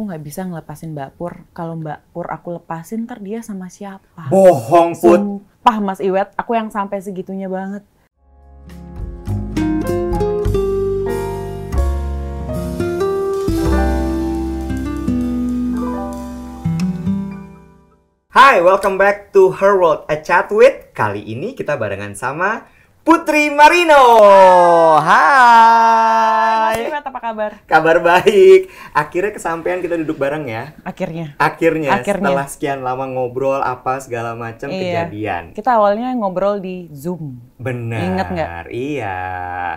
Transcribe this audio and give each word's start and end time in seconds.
aku 0.00 0.08
nggak 0.16 0.24
bisa 0.24 0.48
ngelepasin 0.48 0.96
Mbak 0.96 1.20
Pur. 1.20 1.44
Kalau 1.52 1.76
Mbak 1.76 2.16
Pur 2.16 2.24
aku 2.32 2.56
lepasin, 2.56 3.04
ntar 3.04 3.20
dia 3.20 3.44
sama 3.44 3.68
siapa? 3.68 4.32
Bohong, 4.32 4.96
Put. 4.96 5.20
Sumpah 5.20 5.76
Mas 5.84 6.00
Iwet, 6.00 6.32
aku 6.40 6.56
yang 6.56 6.72
sampai 6.72 7.04
segitunya 7.04 7.52
banget. 7.52 7.84
Hai, 18.32 18.64
welcome 18.64 18.96
back 18.96 19.36
to 19.36 19.52
Her 19.52 19.76
World, 19.76 20.08
a 20.08 20.16
chat 20.16 20.48
with. 20.48 20.96
Kali 20.96 21.28
ini 21.28 21.52
kita 21.52 21.76
barengan 21.76 22.16
sama 22.16 22.64
Putri 23.04 23.52
Marino. 23.52 24.00
Mas 24.96 26.39
Hai. 26.70 26.86
Iwet 26.86 27.02
apa 27.02 27.18
kabar? 27.20 27.50
Kabar 27.66 27.96
baik. 27.98 28.70
Akhirnya 28.94 29.34
kesampaian 29.34 29.82
kita 29.82 29.98
duduk 29.98 30.16
bareng 30.16 30.46
ya. 30.46 30.70
Akhirnya. 30.80 31.34
Akhirnya, 31.34 31.90
Akhirnya. 31.92 32.30
setelah 32.30 32.46
sekian 32.46 32.78
lama 32.80 33.04
ngobrol 33.04 33.58
apa 33.58 33.98
segala 33.98 34.38
macam 34.38 34.70
Iya. 34.70 34.78
kejadian. 35.02 35.44
Kita 35.50 35.74
awalnya 35.74 36.14
ngobrol 36.14 36.62
di 36.62 36.86
Zoom. 36.90 37.42
Benar. 37.58 38.06
Ingat 38.06 38.26
nggak? 38.30 38.48
Iya. 38.70 39.18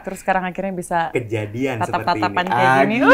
Terus 0.05 0.21
sekarang 0.21 0.45
akhirnya 0.45 0.69
bisa 0.71 1.09
Kejadian 1.09 1.81
seperti 1.81 1.89
ini. 1.89 2.05
tatap-tatapan 2.29 2.45
kayak 2.47 2.69
gini. 2.85 2.97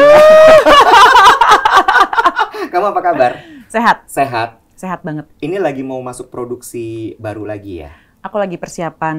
Kamu 2.70 2.86
apa 2.86 3.00
kabar? 3.02 3.32
Sehat, 3.66 4.04
Sehat. 4.04 4.60
sehat 4.74 5.00
banget. 5.00 5.24
Ini 5.38 5.56
lagi 5.56 5.80
mau 5.80 5.98
masuk 6.00 6.28
produksi 6.28 7.16
baru 7.16 7.42
lagi 7.42 7.80
ya? 7.80 7.92
Aku 8.20 8.36
lagi 8.36 8.60
persiapan 8.60 9.16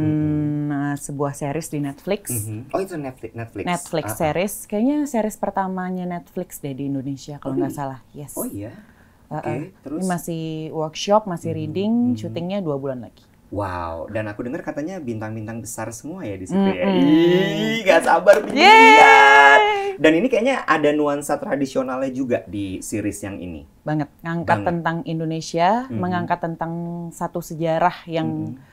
uh, 0.70 0.94
sebuah 0.94 1.34
series 1.34 1.74
di 1.74 1.82
Netflix. 1.82 2.30
Mhm. 2.46 2.70
Oh 2.70 2.78
itu 2.78 2.94
Netflix, 3.02 3.32
Netflix. 3.34 3.66
Netflix 3.66 4.06
ah. 4.14 4.18
series, 4.22 4.54
kayaknya 4.70 4.98
series 5.10 5.38
pertamanya 5.42 6.06
Netflix 6.06 6.62
deh 6.62 6.78
di 6.78 6.86
Indonesia 6.86 7.42
kalau 7.42 7.58
Oh, 7.58 7.58
nggak 7.58 7.74
iya? 7.74 7.80
salah. 7.82 8.00
Yes. 8.14 8.34
Oh 8.38 8.46
iya. 8.46 8.78
Uh-uh. 9.26 9.42
Oke, 9.42 9.74
terus. 9.82 9.98
Ini 9.98 10.06
masih 10.06 10.44
workshop, 10.70 11.26
masih 11.26 11.50
Mhm, 11.50 11.58
reading, 11.58 11.94
mhm. 12.14 12.18
syutingnya 12.20 12.60
dua 12.62 12.78
bulan 12.78 13.02
lagi. 13.02 13.26
Wow, 13.50 14.08
dan 14.08 14.30
aku 14.30 14.48
dengar 14.48 14.62
katanya 14.64 15.02
bintang-bintang 15.02 15.60
besar 15.60 15.90
semua 15.92 16.24
ya 16.24 16.38
di 16.40 16.48
situ 16.48 16.62
ya. 16.62 16.88
Mm-mm. 16.88 17.04
Ih, 17.04 17.84
gak 17.84 18.08
sabar 18.08 18.38
lihat. 18.48 19.60
Dan 20.00 20.12
ini 20.16 20.32
kayaknya 20.32 20.64
ada 20.64 20.94
nuansa 20.96 21.36
tradisionalnya 21.36 22.14
juga 22.14 22.46
di 22.48 22.80
series 22.80 23.20
yang 23.20 23.42
ini. 23.42 23.68
Banget. 23.84 24.08
Ngangkat 24.24 24.56
Banget. 24.56 24.68
tentang 24.72 24.98
Indonesia, 25.04 25.70
Mhm. 25.90 26.00
mengangkat 26.00 26.40
tentang 26.40 26.74
satu 27.12 27.44
sejarah 27.44 28.08
yang 28.08 28.56
Mhm. 28.56 28.70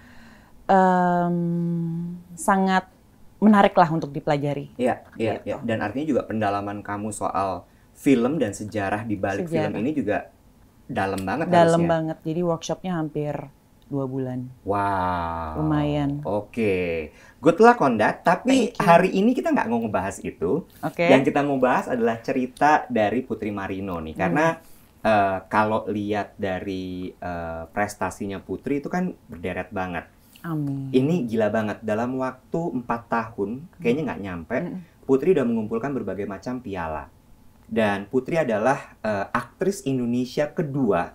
Em, 0.68 1.36
sangat 2.34 2.86
menarik 3.38 3.72
lah 3.72 3.88
untuk 3.88 4.10
dipelajari. 4.10 4.74
Iya, 4.74 5.02
iya, 5.14 5.32
Gitu. 5.38 5.48
iya. 5.48 5.56
Dan 5.62 5.78
artinya 5.80 6.06
juga 6.06 6.22
pendalaman 6.22 6.82
kamu 6.82 7.08
soal 7.10 7.64
film 7.94 8.38
dan 8.38 8.52
sejarah 8.52 9.02
di 9.02 9.14
balik 9.14 9.46
film 9.46 9.70
Sejarah. 9.70 9.80
ini 9.80 9.90
juga 9.92 10.18
dalam 10.84 11.20
banget 11.20 11.46
Dalam 11.48 11.82
harusnya. 11.82 11.88
banget. 11.88 12.18
Jadi 12.22 12.40
workshopnya 12.42 12.92
hampir 12.94 13.34
dua 13.88 14.04
bulan. 14.04 14.44
Wow. 14.62 15.58
Lumayan. 15.58 16.10
Oke. 16.22 17.08
Good 17.38 17.58
luck 17.58 17.78
on 17.80 17.96
that. 17.96 18.20
Tapi 18.20 18.74
hari 18.76 19.14
ini 19.14 19.32
kita 19.32 19.48
nggak 19.48 19.66
mau 19.66 19.80
ngebahas 19.80 20.18
itu. 20.20 20.66
Oke. 20.82 21.06
Yang 21.06 21.30
kita 21.30 21.40
mau 21.40 21.56
bahas 21.56 21.86
adalah 21.86 22.18
cerita 22.18 22.84
dari 22.88 23.22
Putri 23.22 23.48
Marino 23.48 23.96
nih. 23.96 24.12
Hmm. 24.12 24.20
Karena 24.20 24.46
eh, 25.00 25.38
kalau 25.46 25.86
lihat 25.86 26.34
dari 26.34 27.08
eh, 27.08 27.62
prestasinya 27.70 28.38
Putri 28.38 28.82
itu 28.82 28.90
kan 28.90 29.08
berderet 29.26 29.70
banget. 29.70 30.04
Amin. 30.48 30.88
Ini 30.88 31.28
gila 31.28 31.52
banget. 31.52 31.84
Dalam 31.84 32.16
waktu 32.16 32.60
empat 32.80 33.12
tahun, 33.12 33.68
kayaknya 33.84 34.02
nggak 34.08 34.22
nyampe. 34.24 34.56
Putri 35.04 35.36
udah 35.36 35.44
mengumpulkan 35.44 35.92
berbagai 35.92 36.24
macam 36.24 36.64
piala. 36.64 37.12
Dan 37.68 38.08
Putri 38.08 38.40
adalah 38.40 38.96
eh, 39.04 39.26
aktris 39.28 39.84
Indonesia 39.84 40.48
kedua 40.48 41.12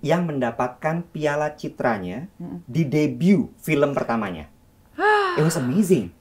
yang 0.00 0.28
mendapatkan 0.28 1.04
piala 1.12 1.52
citranya 1.56 2.28
di 2.64 2.88
debut 2.88 3.52
film 3.60 3.92
pertamanya. 3.92 4.48
It 5.40 5.44
was 5.44 5.60
amazing. 5.60 6.12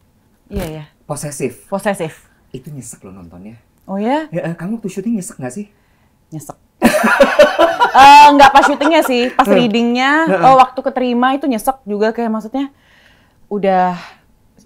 Iya 0.51 0.65
ya. 0.67 0.83
Posesif. 1.07 1.67
Posesif. 1.67 2.27
Itu 2.51 2.71
nyesek 2.71 3.03
loh 3.03 3.15
nontonnya. 3.15 3.59
Oh 3.83 3.99
ya? 3.99 4.31
Ya, 4.31 4.51
eh, 4.51 4.55
kamu 4.55 4.79
waktu 4.79 4.87
syuting 4.91 5.19
nyesek 5.19 5.35
nggak 5.39 5.55
sih? 5.55 5.67
Nyesek. 6.31 6.62
Eh, 7.93 8.25
nggak 8.33 8.49
pas 8.49 8.65
syutingnya 8.65 9.01
sih, 9.03 9.29
pas 9.29 9.45
Hmm. 9.45 9.53
readingnya, 9.53 10.11
oh, 10.41 10.57
waktu 10.57 10.81
keterima 10.81 11.37
itu 11.37 11.45
nyesek 11.45 11.77
juga 11.83 12.09
kayak 12.09 12.31
maksudnya 12.31 12.73
udah 13.47 13.93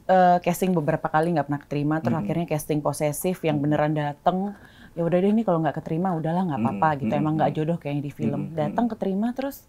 eh, 0.07 0.37
casting 0.39 0.71
beberapa 0.71 1.11
kali 1.11 1.35
nggak 1.35 1.45
pernah 1.45 1.59
keterima, 1.59 1.95
terus 1.99 2.15
Hmm. 2.15 2.23
akhirnya 2.23 2.45
casting 2.47 2.79
posesif 2.79 3.43
yang 3.43 3.59
beneran 3.59 3.91
dateng. 3.91 4.55
Ya 4.95 5.03
udah 5.03 5.19
deh 5.19 5.29
ini 5.29 5.43
kalau 5.43 5.59
nggak 5.59 5.77
keterima 5.77 6.15
udahlah 6.15 6.47
nggak 6.47 6.57
apa-apa 6.57 6.89
Hmm, 6.89 6.99
gitu. 7.03 7.11
hmm, 7.11 7.21
Emang 7.21 7.33
nggak 7.35 7.49
hmm. 7.51 7.57
jodoh 7.59 7.77
kayaknya 7.77 8.03
di 8.07 8.13
film. 8.15 8.41
Hmm, 8.47 8.55
Datang 8.55 8.85
keterima 8.87 9.35
terus 9.35 9.67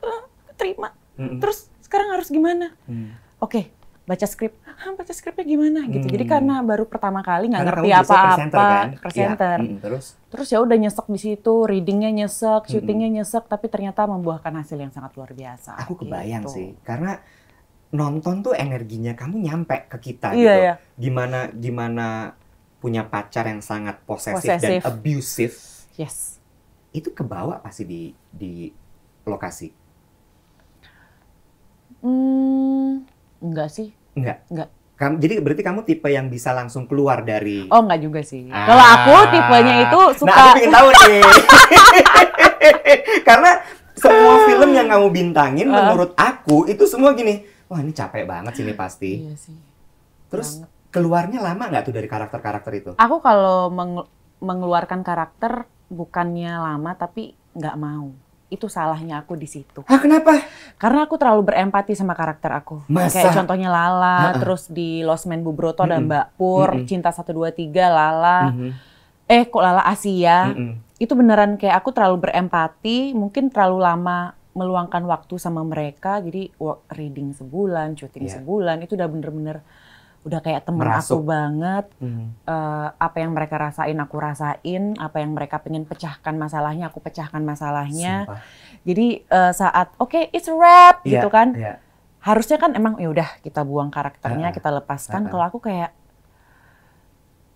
eh, 0.00 0.22
keterima. 0.50 0.88
Mm-mm. 1.14 1.38
Terus 1.38 1.68
sekarang 1.78 2.10
harus 2.10 2.26
gimana? 2.26 2.72
Hmm. 2.88 3.12
Oke, 3.38 3.68
baca 4.04 4.26
skrip. 4.28 4.52
Hah, 4.62 4.92
baca 4.92 5.08
skripnya 5.10 5.44
gimana 5.46 5.80
gitu. 5.88 6.04
Jadi 6.04 6.24
Hmm. 6.24 6.32
karena 6.36 6.54
baru 6.60 6.84
pertama 6.84 7.20
kali 7.20 7.48
nggak 7.48 7.64
ngerti 7.64 7.90
apa-apa, 7.90 8.20
presenter 8.28 8.60
kan? 8.60 8.86
presenter. 9.00 9.56
Iya. 9.56 9.64
Mm-mm. 9.64 9.80
Terus? 9.80 10.04
Terus 10.28 10.48
ya 10.50 10.58
udah 10.60 10.76
nyesek 10.76 11.06
di 11.06 11.18
situ, 11.18 11.54
readingnya 11.64 12.10
nyesek, 12.14 12.62
syutingnya 12.66 13.08
nyesek, 13.10 13.44
tapi 13.44 13.66
ternyata 13.66 14.04
membuahkan 14.04 14.52
hasil 14.54 14.76
yang 14.76 14.92
sangat 14.92 15.16
luar 15.16 15.32
biasa. 15.32 15.80
Aku 15.80 15.96
kebayang 15.96 16.44
gitu. 16.44 16.52
sih. 16.52 16.68
Karena 16.80 17.16
nonton 17.90 18.42
tuh 18.42 18.52
energinya 18.52 19.14
kamu 19.14 19.38
nyampe 19.40 19.86
ke 19.88 19.98
kita 20.02 20.34
Iya 20.34 20.36
gitu. 20.36 20.50
ya. 20.60 20.74
Gimana 20.98 21.38
gimana 21.50 22.06
punya 22.76 23.06
pacar 23.06 23.48
yang 23.48 23.62
sangat 23.62 24.04
posesif, 24.04 24.44
Posesif. 24.44 24.60
dan 24.60 24.84
abusive. 24.84 25.56
Yes. 25.96 26.36
Itu 26.90 27.08
kebawa 27.10 27.58
pasti 27.58 27.82
di 27.82 28.02
di 28.28 28.68
lokasi. 29.24 29.72
Hmm, 32.04 32.73
enggak 33.44 33.68
sih. 33.68 33.92
Enggak. 34.14 34.40
Enggak. 34.48 34.68
Kamu, 34.94 35.18
jadi 35.18 35.34
berarti 35.38 35.60
kamu 35.60 35.80
tipe 35.82 36.06
yang 36.06 36.26
bisa 36.26 36.50
langsung 36.50 36.86
keluar 36.86 37.20
dari 37.20 37.66
Oh, 37.66 37.82
enggak 37.82 38.00
juga 38.00 38.20
sih. 38.22 38.46
Ah. 38.48 38.64
Kalau 38.64 38.84
aku 38.86 39.14
tipenya 39.28 39.74
itu 39.84 40.00
suka 40.16 40.30
Nah, 40.30 40.38
aku 40.40 40.48
pengen 40.54 40.70
tahu 40.70 40.88
nih. 40.88 41.20
Karena 43.28 43.50
semua 43.94 44.34
film 44.44 44.70
yang 44.70 44.86
kamu 44.88 45.06
bintangin 45.10 45.66
Ah. 45.68 45.74
menurut 45.84 46.14
aku 46.14 46.64
itu 46.66 46.84
semua 46.84 47.12
gini. 47.12 47.42
Wah, 47.66 47.80
ini 47.80 47.90
capek 47.90 48.24
banget 48.24 48.54
sih 48.54 48.62
ini 48.62 48.72
pasti. 48.72 49.10
Iya 49.20 49.34
sih. 49.34 49.56
Terus 50.28 50.48
banget. 50.58 50.70
keluarnya 50.90 51.38
lama 51.42 51.64
nggak 51.66 51.84
tuh 51.84 51.94
dari 51.94 52.06
karakter-karakter 52.06 52.72
itu? 52.72 52.90
Aku 52.94 53.18
kalau 53.18 53.68
meng- 53.68 54.06
mengeluarkan 54.38 55.02
karakter 55.02 55.66
bukannya 55.88 56.54
lama 56.54 56.94
tapi 56.94 57.34
nggak 57.52 57.76
mau. 57.76 58.14
Itu 58.46 58.68
salahnya 58.68 59.20
aku 59.20 59.34
di 59.34 59.44
situ. 59.44 59.82
Hah, 59.84 59.98
kenapa? 59.98 60.36
Karena 60.76 61.04
aku 61.04 61.16
terlalu 61.16 61.42
berempati 61.44 61.92
sama 61.92 62.12
karakter 62.12 62.52
aku. 62.52 62.84
Masa? 62.86 63.18
Kayak 63.18 63.34
contohnya 63.34 63.68
Lala, 63.68 64.18
Ha-ha. 64.30 64.38
terus 64.38 64.68
di 64.68 65.00
Lost 65.00 65.24
Man 65.24 65.40
Bubroto 65.40 65.82
ada 65.82 65.96
Mm-mm. 65.96 66.06
Mbak 66.06 66.26
Pur, 66.36 66.68
Mm-mm. 66.74 66.86
Cinta 66.86 67.10
123 67.10 67.56
Lala. 67.88 68.52
Mhm. 68.52 68.70
Eh 69.24 69.42
kok 69.44 69.58
Lala 69.58 69.82
Asia? 69.82 70.52
Mm-mm. 70.52 70.76
Itu 70.96 71.16
beneran 71.16 71.56
kayak 71.56 71.82
aku 71.82 71.90
terlalu 71.90 72.22
berempati, 72.22 73.12
mungkin 73.12 73.50
terlalu 73.50 73.82
lama 73.82 74.18
meluangkan 74.54 75.02
waktu 75.02 75.34
sama 75.34 75.66
mereka. 75.66 76.22
Jadi 76.22 76.54
reading 76.94 77.34
sebulan, 77.34 77.98
syuting 77.98 78.30
Iya. 78.30 78.38
sebulan, 78.38 78.78
itu 78.80 78.94
udah 78.94 79.08
bener-bener 79.10 79.66
udah 80.24 80.40
kayak 80.40 80.64
temen 80.64 80.80
Merasuk. 80.80 81.20
aku 81.20 81.28
banget. 81.28 81.84
Mhm. 82.00 82.24
Eh, 82.42 82.88
apa 82.90 83.16
yang 83.16 83.30
mereka 83.30 83.60
rasain 83.60 83.96
aku 83.96 84.16
rasain, 84.16 84.96
apa 84.96 85.20
yang 85.20 85.32
mereka 85.32 85.60
pengen 85.60 85.84
pecahkan 85.84 86.32
masalahnya 86.34 86.88
aku 86.88 86.98
pecahkan 86.98 87.40
masalahnya. 87.40 88.24
Sumpah. 88.24 88.40
Jadi 88.82 89.06
eh, 89.22 89.52
saat 89.52 89.92
oke 89.96 90.32
it's 90.32 90.48
a 90.48 90.54
wrap 90.54 91.04
Iya, 91.04 91.20
gitu 91.20 91.28
kan, 91.28 91.52
iya. 91.52 91.76
harusnya 92.20 92.56
kan 92.56 92.72
emang 92.72 92.96
ya 92.96 93.06
udah 93.06 93.28
kita 93.40 93.60
buang 93.62 93.88
karakternya, 93.88 94.48
Ha-ha. 94.48 94.56
kita 94.56 94.68
lepaskan. 94.72 95.22
Ha-ha. 95.22 95.30
Kalau 95.30 95.44
aku 95.46 95.58
kayak 95.60 95.92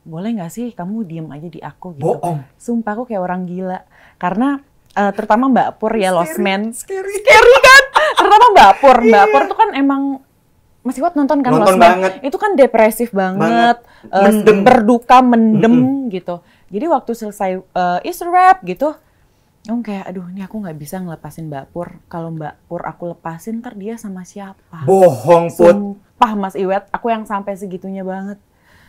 boleh 0.04 0.30
nggak 0.32 0.48
sih 0.48 0.72
kamu 0.72 1.04
diem 1.04 1.28
aja 1.28 1.48
di 1.48 1.60
aku 1.60 1.96
gitu. 1.96 2.04
Bohong. 2.04 2.40
Sumpah 2.56 2.92
aku 2.92 3.04
kayak 3.04 3.20
orang 3.22 3.44
gila. 3.44 3.84
Karena 4.16 4.60
eh, 4.90 5.12
terutama 5.12 5.48
Mbak 5.48 5.68
Pur 5.76 5.92
ya 5.92 6.12
Lost 6.12 6.32
Scary, 6.32 6.44
Man. 6.44 6.62
Scary. 6.72 7.12
Scary 7.16 7.56
kan? 7.60 7.84
terutama 8.18 8.44
Mbak 8.52 8.72
Pur. 8.80 8.96
Mbak 9.04 9.24
Pur 9.28 9.42
tuh 9.46 9.56
kan 9.56 9.70
emang 9.72 10.02
masih 10.88 11.04
kuat 11.04 11.14
nonton 11.14 11.44
kan. 11.44 11.52
Nonton 11.52 11.76
banget. 11.76 12.24
Itu 12.24 12.40
kan 12.40 12.56
depresif 12.56 13.12
banget, 13.12 13.84
eh, 14.08 14.24
Mendem. 14.24 14.64
berduka, 14.64 15.20
mendem 15.20 16.08
gitu. 16.08 16.40
Jadi 16.72 16.84
waktu 16.88 17.12
selesai 17.12 17.50
eh, 17.60 18.08
is 18.08 18.18
a 18.24 18.28
wrap 18.32 18.64
gitu, 18.64 18.96
Om 19.68 19.84
kayak 19.84 20.08
aduh 20.08 20.24
ini 20.32 20.40
aku 20.40 20.64
nggak 20.64 20.78
bisa 20.80 20.96
ngelepasin 20.96 21.52
Mbak 21.52 21.76
Pur. 21.76 22.00
Kalau 22.08 22.32
Mbak 22.32 22.72
Pur 22.72 22.88
aku 22.88 23.12
lepasin 23.12 23.60
ntar 23.60 23.76
dia 23.76 24.00
sama 24.00 24.24
siapa? 24.24 24.88
Bohong, 24.88 25.52
Put. 25.52 25.76
Sumpah 25.76 26.32
Mas 26.40 26.56
Iwet, 26.56 26.88
aku 26.88 27.12
yang 27.12 27.28
sampai 27.28 27.52
segitunya 27.52 28.00
banget. 28.00 28.40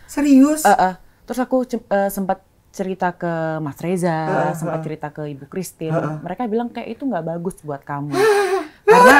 Serius? 0.07 0.63
Eh, 0.63 0.71
eh. 0.71 0.95
Terus 1.27 1.39
aku 1.43 1.67
eh, 1.67 2.07
sempat 2.07 2.39
cerita 2.71 3.11
ke 3.11 3.59
Mas 3.59 3.75
Reza, 3.81 4.07
Heeh, 4.13 4.53
sempat 4.55 4.79
heeh. 4.79 4.85
cerita 4.87 5.07
ke 5.11 5.27
Ibu 5.35 5.51
Christine. 5.51 5.91
Heeh. 5.91 6.15
Mereka 6.23 6.47
bilang 6.47 6.69
kayak 6.71 6.95
itu 6.95 7.03
nggak 7.03 7.25
bagus 7.27 7.59
buat 7.65 7.83
kamu. 7.83 8.13
Karena 8.89 9.17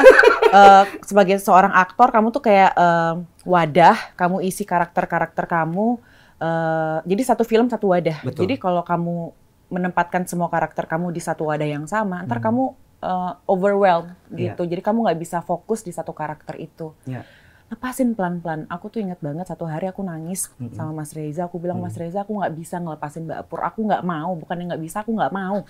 eh, 0.50 0.84
sebagai 1.02 1.38
seorang 1.38 1.70
aktor 1.70 2.10
kamu 2.10 2.28
tuh 2.30 2.42
kayak 2.42 2.72
eh, 2.74 3.14
wadah, 3.44 3.96
kamu 4.14 4.42
isi 4.42 4.62
karakter-karakter 4.62 5.46
kamu. 5.46 5.98
eh, 6.40 6.98
jadi 7.04 7.22
satu 7.24 7.44
film 7.44 7.68
satu 7.68 7.92
wadah. 7.92 8.24
Betul. 8.24 8.44
Jadi 8.44 8.54
kalau 8.56 8.80
kamu 8.80 9.30
menempatkan 9.70 10.26
semua 10.26 10.48
karakter 10.48 10.82
kamu 10.84 11.10
di 11.10 11.20
satu 11.20 11.46
wadah 11.46 11.68
yang 11.68 11.86
sama, 11.86 12.24
ntar 12.24 12.40
Hmm. 12.40 12.46
kamu 12.50 12.64
uh, 13.00 13.32
overwhelmed 13.46 14.12
Iya. 14.34 14.52
gitu. 14.52 14.66
Jadi 14.66 14.82
kamu 14.82 15.06
nggak 15.06 15.18
bisa 15.18 15.38
fokus 15.40 15.80
di 15.80 15.94
satu 15.94 16.10
karakter 16.10 16.58
itu. 16.58 16.90
Iya. 17.06 17.22
Lepasin 17.68 18.12
pelan-pelan. 18.12 18.66
Aku 18.66 18.90
tuh 18.90 18.98
ingat 18.98 19.22
banget 19.22 19.46
satu 19.46 19.62
hari 19.64 19.86
aku 19.86 20.02
nangis 20.02 20.50
Mm-mm. 20.58 20.74
sama 20.74 20.90
Mas 20.90 21.14
Reza. 21.14 21.46
Aku 21.46 21.56
bilang 21.56 21.78
Mm. 21.78 21.86
Mas 21.86 21.94
Reza 21.94 22.24
aku 22.24 22.34
nggak 22.34 22.50
bisa 22.52 22.76
ngelepasin 22.76 23.24
Mbak 23.24 23.40
Pur. 23.46 23.60
Aku 23.62 23.86
nggak 23.86 24.02
mau. 24.02 24.34
Bukannya 24.34 24.74
nggak 24.74 24.82
bisa, 24.82 24.96
aku 25.00 25.14
nggak 25.14 25.30
mau. 25.30 25.62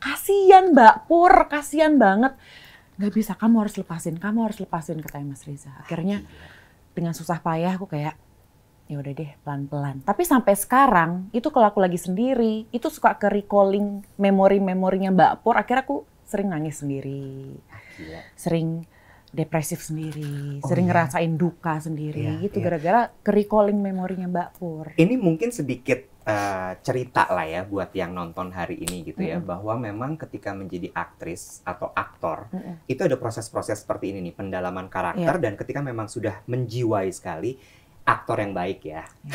Kasian 0.00 0.72
Mbak 0.72 0.96
Pur, 1.06 1.32
kasian 1.46 2.00
banget. 2.00 2.32
Nggak 3.00 3.12
bisa, 3.16 3.32
kamu 3.32 3.64
harus 3.64 3.74
lepasin. 3.74 4.20
Kamu 4.20 4.44
harus 4.44 4.60
lepasin 4.60 5.00
katanya 5.00 5.32
Mas 5.32 5.48
Reza. 5.48 5.72
Akhirnya 5.80 6.20
dengan 6.92 7.16
susah 7.16 7.40
payah 7.40 7.80
aku 7.80 7.88
kayak 7.88 8.12
ya 8.84 8.98
udah 8.98 9.12
deh 9.14 9.30
pelan-pelan. 9.40 10.04
Tapi 10.04 10.20
sampai 10.26 10.52
sekarang 10.52 11.32
itu 11.32 11.48
kalau 11.48 11.70
aku 11.70 11.80
lagi 11.80 11.96
sendiri, 11.96 12.68
itu 12.68 12.86
suka 12.90 13.16
ke 13.16 13.32
recalling 13.32 14.04
memori-memorinya 14.20 15.08
Mbak 15.08 15.32
Pur. 15.40 15.56
Akhirnya 15.56 15.80
aku 15.80 15.96
sering 16.26 16.50
nangis 16.50 16.82
sendiri, 16.82 17.56
Gila. 17.96 18.20
sering 18.36 18.84
depresif 19.30 19.78
sendiri, 19.80 20.58
Oh, 20.58 20.66
sering 20.66 20.90
iya? 20.90 20.92
ngerasain 20.92 21.32
duka 21.38 21.78
sendiri 21.78 22.18
Iya, 22.36 22.50
gitu 22.50 22.58
iya. 22.58 22.64
gara-gara 22.66 23.00
ke 23.22 23.30
recalling 23.30 23.78
memorinya 23.78 24.26
Mbak 24.26 24.48
Pur. 24.58 24.86
Ini 24.98 25.14
mungkin 25.16 25.54
sedikit 25.54 26.09
eh, 26.22 26.72
cerita 26.80 27.24
lah 27.26 27.44
ya 27.44 27.62
buat 27.62 27.90
yang 27.92 28.10
nonton 28.10 28.50
hari 28.50 28.76
ini 28.76 29.02
gitu 29.02 29.20
ya, 29.20 29.36
Mm-mm. 29.36 29.48
bahwa 29.48 29.74
memang 29.76 30.16
ketika 30.16 30.52
menjadi 30.52 30.92
aktris 30.92 31.60
atau 31.62 31.90
aktor 31.90 32.48
Mm-mm. 32.50 32.84
itu 32.86 33.00
ada 33.00 33.14
proses-proses 33.14 33.80
seperti 33.80 34.12
ini 34.12 34.20
nih, 34.22 34.34
pendalaman 34.34 34.86
karakter 34.86 35.34
Iya. 35.36 35.42
dan 35.42 35.54
ketika 35.54 35.80
memang 35.80 36.06
sudah 36.06 36.42
menjiwai 36.44 37.08
sekali 37.10 37.56
aktor 38.02 38.38
yang 38.38 38.52
baik 38.52 38.80
ya. 38.82 39.04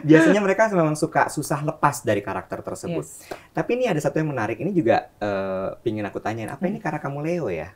Biasanya 0.00 0.40
mereka 0.40 0.70
memang 0.70 0.94
suka 0.94 1.26
susah 1.28 1.60
lepas 1.60 2.02
dari 2.02 2.22
karakter 2.22 2.62
tersebut. 2.62 3.02
Yes. 3.04 3.26
Tapi 3.50 3.70
ini 3.74 3.84
ada 3.86 3.98
satu 3.98 4.18
yang 4.18 4.30
menarik. 4.30 4.56
Ini 4.56 4.70
juga 4.70 5.10
eh, 5.18 5.68
pingin 5.82 6.06
aku 6.06 6.18
tanyain. 6.18 6.48
Apa 6.48 6.64
Hmm. 6.64 6.70
ini 6.70 6.78
karena 6.78 6.98
kamu 6.98 7.18
Leo 7.22 7.46
ya? 7.50 7.70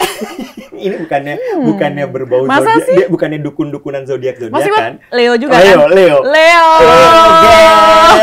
ini 0.80 0.96
bukannya 0.98 1.34
bukannya 1.62 2.04
berbau 2.06 2.42
Hmm. 2.42 2.50
Masa 2.50 2.72
zodiak, 2.72 2.96
dia 2.96 3.06
bukannya 3.08 3.38
dukun-dukunan 3.40 4.02
zodiak 4.04 4.36
zodiak 4.36 4.70
kan? 4.70 4.94
Leo 5.10 5.34
juga 5.36 5.56
Leo, 5.56 5.84
kan? 5.84 5.90
Leo. 5.92 6.18
Leo. 6.24 6.68
Leo. 6.80 7.76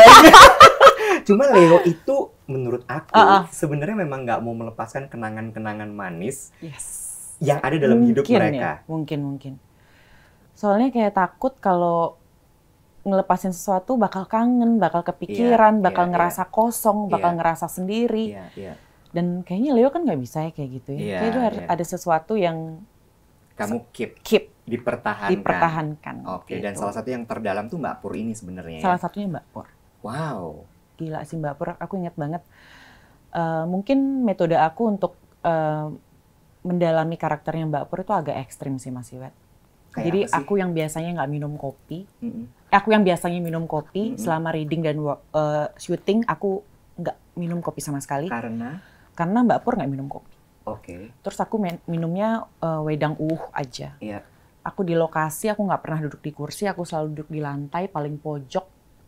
Cuma 1.26 1.44
Leo 1.50 1.78
itu 1.84 2.16
menurut 2.48 2.82
aku 2.84 3.12
Uh-uh. 3.12 3.44
sebenarnya 3.50 3.96
memang 3.98 4.24
nggak 4.24 4.40
mau 4.40 4.56
melepaskan 4.56 5.06
kenangan-kenangan 5.06 5.86
manis 5.86 6.50
Yes. 6.58 6.86
yang 7.38 7.60
ada 7.60 7.76
dalam 7.76 8.00
hidup 8.02 8.24
Mungkin 8.24 8.40
mereka. 8.40 8.56
Ya, 8.56 8.72
mungkin 8.88 9.18
mungkin. 9.22 9.52
Soalnya 10.56 10.88
kayak 10.90 11.14
takut 11.14 11.54
kalau 11.58 12.16
ngelepasin 13.04 13.52
sesuatu 13.52 13.94
bakal 13.94 14.26
kangen, 14.26 14.76
bakal 14.76 15.00
kepikiran, 15.00 15.78
Iya, 15.78 15.84
bakal 15.84 16.04
iya, 16.08 16.12
ngerasa 16.12 16.42
kosong, 16.48 17.06
bakal 17.06 17.30
Iya. 17.32 17.38
ngerasa 17.38 17.66
sendiri. 17.70 18.24
Iya, 18.34 18.44
iya. 18.56 18.74
Dan 19.08 19.40
kayaknya 19.40 19.72
Leo 19.72 19.88
kan 19.88 20.04
nggak 20.04 20.20
bisa 20.20 20.44
ya 20.44 20.50
kayak 20.52 20.70
gitu 20.80 20.90
ya. 20.94 21.00
Iya, 21.00 21.18
Kayak 21.18 21.30
itu 21.30 21.40
harus 21.40 21.60
iya. 21.60 21.68
ada 21.68 21.84
sesuatu 21.84 22.34
yang 22.36 22.58
Kamu 23.58 23.90
keep 23.90 24.22
keep 24.22 24.44
dipertahankan. 24.68 25.32
dipertahankan. 25.34 26.16
Oke, 26.38 26.60
dan 26.60 26.76
gitu. 26.76 26.84
salah 26.84 26.94
satu 26.94 27.08
yang 27.10 27.24
terdalam 27.24 27.66
tuh 27.66 27.80
Mbak 27.80 27.96
Pur 27.98 28.14
ini 28.14 28.36
sebenarnya. 28.36 28.78
ya. 28.78 28.84
Salah 28.86 29.00
satunya 29.00 29.26
Mbak 29.26 29.44
Pur. 29.50 29.66
Wow. 30.04 30.62
Gila 30.94 31.26
sih 31.26 31.34
Mbak 31.34 31.54
Pur, 31.58 31.68
aku 31.74 31.92
ingat 31.98 32.14
banget. 32.14 32.42
Eh, 33.34 33.64
mungkin 33.66 34.22
metode 34.22 34.54
aku 34.54 34.82
untuk 34.88 35.12
eh, 35.42 35.86
mendalami 36.62 37.16
karakternya 37.16 37.66
Mbak 37.66 37.84
Pur 37.88 37.98
itu 38.02 38.12
agak 38.14 38.36
ekstrim 38.44 38.78
sih 38.78 38.94
Mas 38.94 39.10
Iwet. 39.10 39.34
Kayak 39.90 40.04
Jadi 40.06 40.20
aku 40.30 40.52
yang 40.60 40.70
biasanya 40.70 41.10
nggak 41.18 41.30
minum 41.32 41.56
kopi, 41.56 42.04
Mm-mm. 42.20 42.44
aku 42.70 42.92
yang 42.92 43.02
biasanya 43.02 43.40
minum 43.40 43.64
kopi 43.64 44.14
Mm-mm. 44.14 44.20
selama 44.20 44.52
reading 44.52 44.84
dan 44.84 44.96
wo- 45.00 45.24
eh, 45.32 45.66
syuting 45.74 46.28
aku 46.28 46.62
nggak 46.94 47.16
minum 47.34 47.58
kopi 47.58 47.78
sama 47.78 47.98
sekali 47.98 48.26
Karena 48.26 48.78
karena 49.18 49.42
Mbak 49.42 49.60
Pur 49.60 49.74
nggak 49.74 49.90
minum 49.90 50.06
kopi. 50.06 50.30
oke, 50.64 51.10
Terus 51.18 51.38
aku 51.38 51.58
min- 51.58 51.82
minumnya 51.84 52.28
eh, 52.56 52.80
wedang 52.80 53.18
uh 53.18 53.42
aja. 53.50 53.98
Iya. 53.98 54.22
Aku 54.62 54.80
di 54.80 54.92
lokasi 54.92 55.48
aku 55.48 55.64
nggak 55.64 55.80
pernah 55.80 55.98
duduk 55.98 56.20
di 56.20 56.30
kursi, 56.30 56.64
aku 56.64 56.84
selalu 56.84 57.06
duduk 57.12 57.28
di 57.28 57.40
lantai 57.40 57.88
paling 57.88 58.14
pojok 58.16 58.62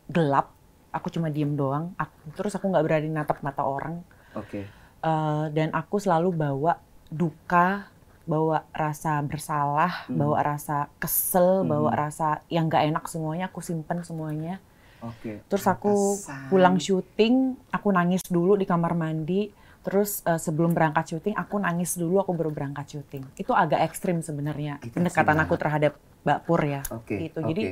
gelap. 0.07 0.51
Aku 0.91 1.07
cuma 1.09 1.29
diem 1.29 1.55
doang. 1.55 1.95
Aku- 1.95 2.35
terus 2.35 2.51
aku 2.51 2.67
nggak 2.67 2.83
berani 2.83 3.09
natap 3.09 3.39
mata 3.41 3.63
orang. 3.63 4.03
oke. 4.33 4.61
Eh, 5.01 5.45
dan 5.49 5.69
aku 5.71 5.97
selalu 5.97 6.31
bawa 6.31 6.77
duka, 7.11 7.89
bawa 8.23 8.63
rasa 8.71 9.19
bersalah, 9.21 10.07
Hmm. 10.07 10.17
bawa 10.17 10.39
rasa 10.45 10.77
kesel, 10.97 11.65
bawa 11.65 11.89
Hmm. 11.89 12.01
rasa 12.01 12.29
yang 12.47 12.67
nggak 12.67 12.85
enak 12.87 13.05
semuanya. 13.07 13.47
Aku 13.47 13.59
simpen 13.61 14.01
semuanya. 14.01 14.61
Oke. 15.01 15.41
Terus 15.43 15.65
aku 15.67 15.91
Pantesan. 16.15 16.47
pulang 16.47 16.77
syuting, 16.77 17.35
aku 17.71 17.89
nangis 17.91 18.23
dulu 18.25 18.55
di 18.55 18.65
kamar 18.65 18.93
mandi. 18.93 19.49
Terus 19.81 20.21
eh, 20.29 20.37
sebelum 20.37 20.77
berangkat 20.77 21.17
syuting, 21.17 21.35
aku 21.37 21.57
nangis 21.57 21.97
dulu, 21.97 22.21
aku 22.21 22.37
baru 22.37 22.53
berangkat 22.53 22.99
syuting. 22.99 23.25
Itu 23.41 23.57
agak 23.57 23.81
ekstrim 23.89 24.21
sebenarnya 24.21 24.81
pendekatan 24.93 25.37
aku 25.41 25.57
terhadap 25.57 25.97
Mbak 26.25 26.39
Pur 26.45 26.61
ya. 26.61 26.85
Oke. 26.93 27.17
Gitu. 27.17 27.41
Jadi 27.41 27.63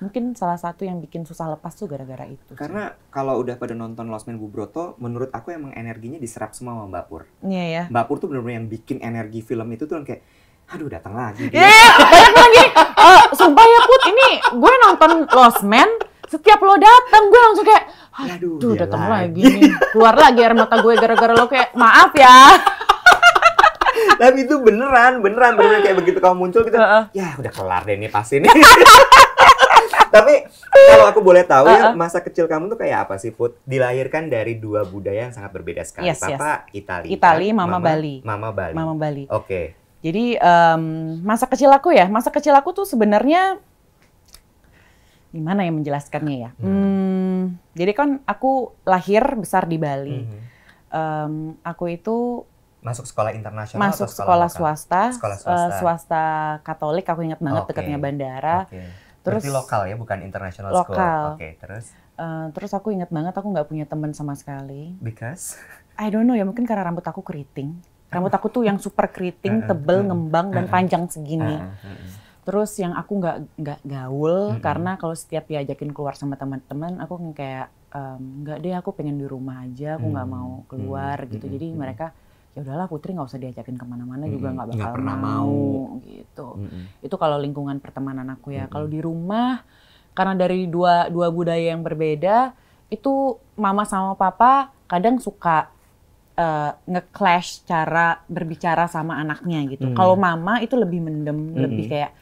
mungkin 0.00 0.32
salah 0.32 0.56
satu 0.56 0.88
yang 0.88 0.96
bikin 0.98 1.28
susah 1.28 1.52
lepas 1.52 1.76
tuh 1.76 1.84
gara-gara 1.84 2.24
itu. 2.24 2.56
sih. 2.56 2.56
Karena 2.56 2.96
kalau 3.12 3.36
udah 3.36 3.60
pada 3.60 3.76
nonton 3.76 4.08
Lost 4.08 4.24
Man 4.24 4.40
Bubroto, 4.40 4.96
menurut 4.96 5.28
aku 5.30 5.52
emang 5.52 5.76
energinya 5.76 6.16
diserap 6.16 6.56
semua 6.56 6.80
sama 6.80 6.88
Mbak 6.88 7.04
Pur. 7.12 7.22
Iya 7.44 7.64
ya. 7.68 7.82
Mbak 7.92 8.04
Pur 8.08 8.16
tuh 8.16 8.28
bener-bener 8.32 8.64
yang 8.64 8.68
bikin 8.72 8.98
energi 9.04 9.44
film 9.44 9.68
itu 9.76 9.84
tuh 9.84 10.00
kayak, 10.00 10.24
aduh 10.72 10.88
datang 10.88 11.12
lagi. 11.12 11.52
Iya, 11.52 11.60
dia." 11.60 11.92
banyak 12.08 12.32
banget 12.32 12.52
gini. 12.56 12.68
Eh, 13.00 13.22
sumpah 13.36 13.64
ya 13.68 13.80
Put, 13.84 14.02
ini 14.08 14.28
gue 14.56 14.72
nonton 14.88 15.10
Lost 15.36 15.62
Man, 15.68 15.88
setiap 16.30 16.62
lo 16.62 16.78
datang 16.78 17.26
gue 17.26 17.40
langsung 17.42 17.66
kayak, 17.66 17.84
Aduh, 18.38 18.78
datang 18.78 19.02
lagi." 19.10 19.42
lagi 19.42 19.66
nih. 19.66 19.72
Keluar 19.90 20.14
lagi 20.14 20.40
air 20.46 20.54
mata 20.54 20.78
gue 20.78 20.94
gara-gara 20.94 21.34
lo 21.34 21.46
kayak, 21.50 21.74
maaf 21.74 22.14
ya. 22.14 22.38
Tapi 24.20 24.46
itu 24.46 24.54
beneran, 24.62 25.18
beneran, 25.18 25.58
beneran 25.58 25.80
kayak 25.82 25.96
begitu 25.98 26.18
kamu 26.22 26.36
muncul 26.38 26.62
gitu. 26.62 26.76
Heeh. 26.78 27.04
Ya 27.16 27.34
udah 27.34 27.52
kelar 27.52 27.82
deh 27.82 27.96
nih 27.98 28.10
pasti 28.12 28.38
nih. 28.38 28.52
Tapi 30.14 30.34
kalau 30.70 31.06
aku 31.06 31.20
boleh 31.22 31.46
tahu 31.46 31.70
ya 31.70 31.90
Uh-uh. 31.90 31.94
masa 31.94 32.18
kecil 32.18 32.50
kamu 32.50 32.66
tuh 32.74 32.78
kayak 32.82 33.06
apa 33.06 33.14
sih 33.16 33.30
Put? 33.30 33.62
Dilahirkan 33.62 34.26
dari 34.26 34.58
dua 34.58 34.82
budaya 34.82 35.30
yang 35.30 35.34
sangat 35.34 35.54
berbeda 35.54 35.86
sekali. 35.86 36.10
Yes, 36.10 36.18
yes. 36.20 36.36
Papa 36.36 36.66
Italia, 36.74 37.08
Itali, 37.08 37.48
Mama 37.54 37.78
Bali. 37.78 38.20
Mama 38.26 38.50
Bali. 38.50 38.74
Mama 38.74 38.94
Bali. 38.98 39.24
Oke. 39.30 39.78
Jadi 40.00 40.34
em, 40.34 40.82
masa 41.22 41.46
kecil 41.46 41.70
aku 41.70 41.92
ya, 41.94 42.08
masa 42.10 42.32
kecil 42.32 42.56
aku 42.56 42.72
tuh 42.72 42.86
sebenarnya 42.88 43.60
gimana 45.30 45.62
ya 45.62 45.72
menjelaskannya 45.72 46.36
ya? 46.36 46.50
Hmm. 46.58 46.66
Hmm, 46.66 47.40
jadi 47.72 47.92
kan 47.94 48.08
aku 48.26 48.74
lahir 48.84 49.22
besar 49.38 49.64
di 49.64 49.78
Bali. 49.78 50.26
Mhm. 50.26 50.40
Em, 50.90 51.34
aku 51.62 51.86
itu 51.88 52.44
Masuk 52.80 53.04
sekolah 53.04 53.36
internasional 53.36 53.92
masuk 53.92 54.08
atau 54.08 54.24
sekolah, 54.24 54.48
lokal? 54.48 54.56
swasta, 54.56 55.02
Sekolah 55.12 55.36
eh, 55.36 55.42
swasta. 55.44 55.76
swasta 55.78 56.24
Katolik. 56.64 57.04
Aku 57.04 57.20
ingat 57.20 57.36
banget 57.38 57.68
Oke. 57.68 57.76
dekatnya 57.76 58.00
bandara. 58.00 58.64
Oke. 58.64 58.80
Terus 59.20 59.44
Berarti 59.44 59.52
lokal 59.52 59.80
ya, 59.84 59.96
bukan 60.00 60.18
international 60.24 60.70
school. 60.72 60.96
Lokal. 60.96 61.22
Oke, 61.36 61.48
terus 61.60 61.84
eh, 62.16 62.46
terus 62.56 62.72
aku 62.72 62.88
ingat 62.90 63.12
banget 63.12 63.36
aku 63.36 63.52
nggak 63.52 63.68
punya 63.68 63.84
teman 63.84 64.16
sama 64.16 64.32
sekali. 64.32 64.96
because 65.04 65.60
I 65.94 66.08
don't 66.08 66.24
know 66.24 66.32
ya 66.32 66.48
mungkin 66.48 66.64
karena 66.64 66.88
rambut 66.88 67.04
aku 67.04 67.20
keriting. 67.20 67.76
Rambut 68.08 68.32
aku 68.32 68.48
tuh 68.48 68.64
yang 68.64 68.80
super 68.80 69.06
keriting, 69.12 69.60
tebel, 69.68 70.00
uh-uh, 70.00 70.08
ngembang 70.10 70.48
dan 70.50 70.64
uh-uh. 70.64 70.72
panjang 70.72 71.04
segini. 71.06 71.60
Terus 72.46 72.70
yang 72.82 72.92
aku 72.96 73.12
nggak 73.20 73.36
nggak 73.60 73.80
gaul 73.84 74.36
Mm-mm. 74.48 74.60
karena 74.64 74.96
kalau 75.00 75.14
setiap 75.14 75.44
diajakin 75.50 75.92
keluar 75.94 76.14
sama 76.16 76.34
teman-teman 76.40 76.96
aku 77.04 77.14
kayak 77.36 77.68
"Em, 77.92 78.22
nggak 78.42 78.58
deh 78.64 78.74
aku 78.80 78.90
pengen 78.96 79.16
di 79.20 79.26
rumah 79.28 79.66
aja 79.66 80.00
aku 80.00 80.06
nggak 80.14 80.26
Hmm, 80.26 80.34
mau 80.34 80.50
keluar 80.70 81.16
hmm, 81.30 81.32
gitu 81.32 81.46
hmm, 81.46 81.54
jadi 81.54 81.66
hmm. 81.72 81.80
mereka 81.82 82.16
ya 82.56 82.64
udahlah 82.64 82.86
Putri 82.90 83.14
nggak 83.14 83.28
usah 83.30 83.40
diajakin 83.42 83.76
ke 83.78 83.86
mana-mana 83.86 84.24
juga 84.26 84.48
Hmm, 84.48 84.56
nggak 84.56 84.68
nggak 84.72 84.78
bakal 84.78 84.92
pernah 84.94 85.14
mau, 85.16 85.54
mau. 85.54 86.00
gitu 86.02 86.48
Mm-mm. 86.56 86.84
itu 87.04 87.14
kalau 87.22 87.36
lingkungan 87.38 87.78
pertemanan 87.84 88.26
aku 88.34 88.56
ya 88.58 88.66
Mm-mm. 88.66 88.70
kalau 88.72 88.86
di 88.90 88.98
rumah 89.04 89.62
karena 90.16 90.34
dari 90.38 90.66
dua 90.66 91.06
dua 91.14 91.28
budaya 91.30 91.72
yang 91.74 91.82
berbeda 91.86 92.54
itu 92.90 93.38
mama 93.58 93.84
sama 93.86 94.14
papa 94.18 94.74
kadang 94.90 95.16
suka 95.22 95.70
eh, 96.38 96.70
nge-clash 96.90 97.66
cara 97.68 98.22
berbicara 98.26 98.86
sama 98.90 99.18
anaknya 99.22 99.58
gitu 99.70 99.86
Hmm. 99.86 99.94
kalau 99.94 100.14
mama 100.18 100.58
itu 100.64 100.74
lebih 100.78 101.00
mendem 101.04 101.38
Mm-mm. 101.56 101.64
lebih 101.64 101.90
kayak 101.92 102.12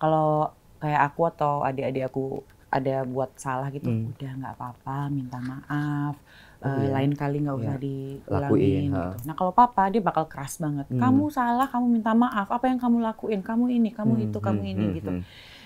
kalau 0.00 0.48
kayak 0.80 1.00
aku 1.06 1.20
atau 1.28 1.60
adik-adik 1.60 2.08
aku 2.08 2.40
ada 2.68 3.02
buat 3.04 3.30
salah 3.36 3.68
gitu 3.68 3.86
Hmm. 3.86 4.10
udah 4.10 4.32
nggak 4.32 4.54
apa-apa 4.56 4.96
minta 5.08 5.38
maaf 5.38 6.16
Oh, 6.60 6.68
Eh, 6.68 6.76
iya. 6.84 6.92
lain 6.92 7.16
kali 7.16 7.40
nggak 7.40 7.56
usah 7.56 7.72
Iya. 7.72 7.80
diulangin 7.80 8.44
Lakuin, 8.44 8.84
ha. 8.84 9.00
gitu. 9.00 9.16
Nah 9.24 9.34
kalau 9.34 9.48
papa 9.50 9.88
dia 9.88 10.04
bakal 10.04 10.28
keras 10.28 10.60
banget. 10.60 10.84
Hmm. 10.88 11.00
Kamu 11.00 11.32
salah, 11.32 11.64
kamu 11.64 11.86
minta 11.90 12.12
maaf. 12.12 12.52
Apa 12.52 12.68
yang 12.68 12.76
kamu 12.76 13.00
lakuin? 13.00 13.40
Kamu 13.40 13.64
ini, 13.72 13.88
kamu 13.88 14.12
Hmm, 14.12 14.24
itu, 14.28 14.38
kamu 14.38 14.60
hmm, 14.60 14.68
ini 14.68 14.84
hmm, 14.84 14.94
gitu. 14.94 15.10
hmm. 15.10 15.22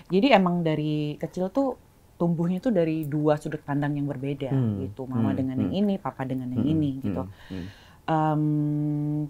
Jadi 0.07 0.27
emang 0.31 0.63
dari 0.63 0.95
kecil 1.19 1.51
tuh 1.51 1.75
tumbuhnya 2.15 2.63
tuh 2.63 2.71
dari 2.71 3.03
dua 3.05 3.35
sudut 3.35 3.59
pandang 3.59 3.99
yang 3.99 4.07
berbeda 4.07 4.55
Hmm, 4.55 4.87
gitu. 4.87 5.03
Mama 5.05 5.35
hmm, 5.35 5.37
dengan 5.37 5.57
yang 5.59 5.75
hmm. 5.75 5.81
ini, 5.83 5.95
papa 5.99 6.23
dengan 6.23 6.47
yang 6.49 6.63
Mm-mm, 6.63 6.75
ini 6.79 6.91
gitu. 7.03 7.23
mm-mm. 7.27 7.67
Em, 8.05 8.45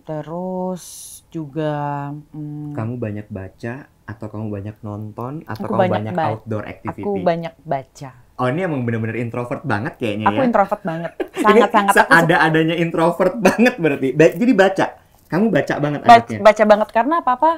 terus 0.04 0.84
juga 1.30 1.72
mm, 2.12 2.74
Kamu 2.74 2.94
banyak 2.98 3.26
baca 3.28 3.74
atau 4.04 4.26
kamu 4.28 4.46
banyak 4.48 4.76
nonton 4.80 5.32
atau 5.44 5.64
Aku 5.64 5.72
kamu 5.72 5.80
banyak 5.80 5.92
banyak, 5.96 6.14
ba- 6.14 6.26
outdoor 6.30 6.64
activity? 6.64 7.02
aku 7.02 7.10
banyak 7.20 7.54
baca. 7.60 8.10
Oh 8.34 8.50
ini 8.50 8.60
emang 8.62 8.82
bener-bener 8.82 9.16
introvert 9.16 9.62
banget 9.62 9.94
kayaknya 9.94 10.26
Aku 10.28 10.40
ya. 10.42 10.44
introvert 10.44 10.82
banget. 10.82 11.12
Sangat-sangat. 11.44 11.92
Aku 11.94 11.98
suka 12.02 12.10
Seada-adanya 12.10 12.74
introvert 12.76 13.34
banget 13.46 13.74
berarti. 13.76 14.08
Jadi 14.12 14.52
baca. 14.52 14.86
Kamu 15.24 15.44
baca 15.48 15.74
banget 15.80 16.00
baca, 16.02 16.12
anaknya. 16.14 16.38
baca 16.38 16.64
banget 16.64 16.88
karena 16.92 17.14
apa-apa 17.24 17.50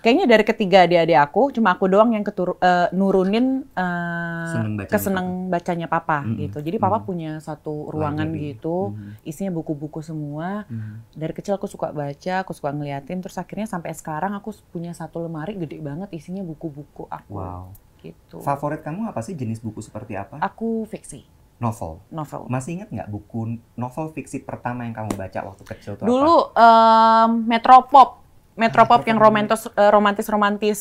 kayaknya 0.00 0.26
dari 0.26 0.42
ketiga 0.42 0.82
adik-adik 0.82 1.16
aku 1.16 1.52
cuma 1.52 1.72
aku 1.72 1.86
doang 1.86 2.10
yang 2.10 2.20
keturu, 2.20 2.56
eh, 2.56 2.88
nurunin 2.90 3.62
eh, 3.70 4.48
Seneng 4.50 4.74
bacanya 4.74 4.90
keseneng 4.90 5.28
bacanya 5.46 5.86
papa 5.86 6.24
Mm-mm. 6.24 6.40
gitu. 6.40 6.58
Jadi 6.60 6.76
papa 6.76 6.98
Mm. 6.98 7.04
punya 7.04 7.32
satu 7.38 7.88
ruangan 7.88 8.28
gitu, 8.32 8.92
Mhm. 8.92 9.22
isinya 9.22 9.52
buku-buku 9.52 10.00
semua. 10.00 10.64
Mhm. 10.66 11.14
Dari 11.14 11.32
kecil 11.32 11.54
aku 11.54 11.64
suka 11.64 11.88
baca, 11.90 12.34
aku 12.40 12.50
suka 12.50 12.70
ngeliatin 12.70 13.20
terus 13.20 13.36
akhirnya 13.36 13.64
sampai 13.64 13.92
sekarang 13.92 14.32
aku 14.32 14.50
punya 14.68 14.90
satu 14.90 15.20
lemari 15.20 15.54
gede 15.54 15.78
banget 15.78 16.08
isinya 16.10 16.40
buku-buku 16.40 17.06
aku 17.06 17.32
Wow. 17.32 17.70
gitu. 17.98 18.40
Favorit 18.40 18.80
kamu 18.80 19.06
apa 19.06 19.20
sih 19.20 19.32
jenis 19.32 19.60
buku 19.60 19.78
seperti 19.78 20.16
apa? 20.16 20.40
Aku 20.40 20.82
fiksi, 20.84 21.20
Novel. 21.56 22.00
novel. 22.08 22.48
Masih 22.48 22.80
ingat 22.80 22.88
nggak 22.88 23.08
buku 23.08 23.44
novel 23.74 24.08
fiksi 24.10 24.40
pertama 24.40 24.82
yang 24.82 24.96
kamu 24.96 25.12
baca 25.12 25.44
waktu 25.44 25.62
kecil 25.66 25.92
tuh 25.94 26.04
apa? 26.04 26.08
Dulu 26.08 26.36
em, 26.56 27.30
Metropop, 27.44 28.19
Metropop 28.60 29.00
yang 29.02 29.16
romantis 29.16 29.64
romantis-romantis 29.72 30.78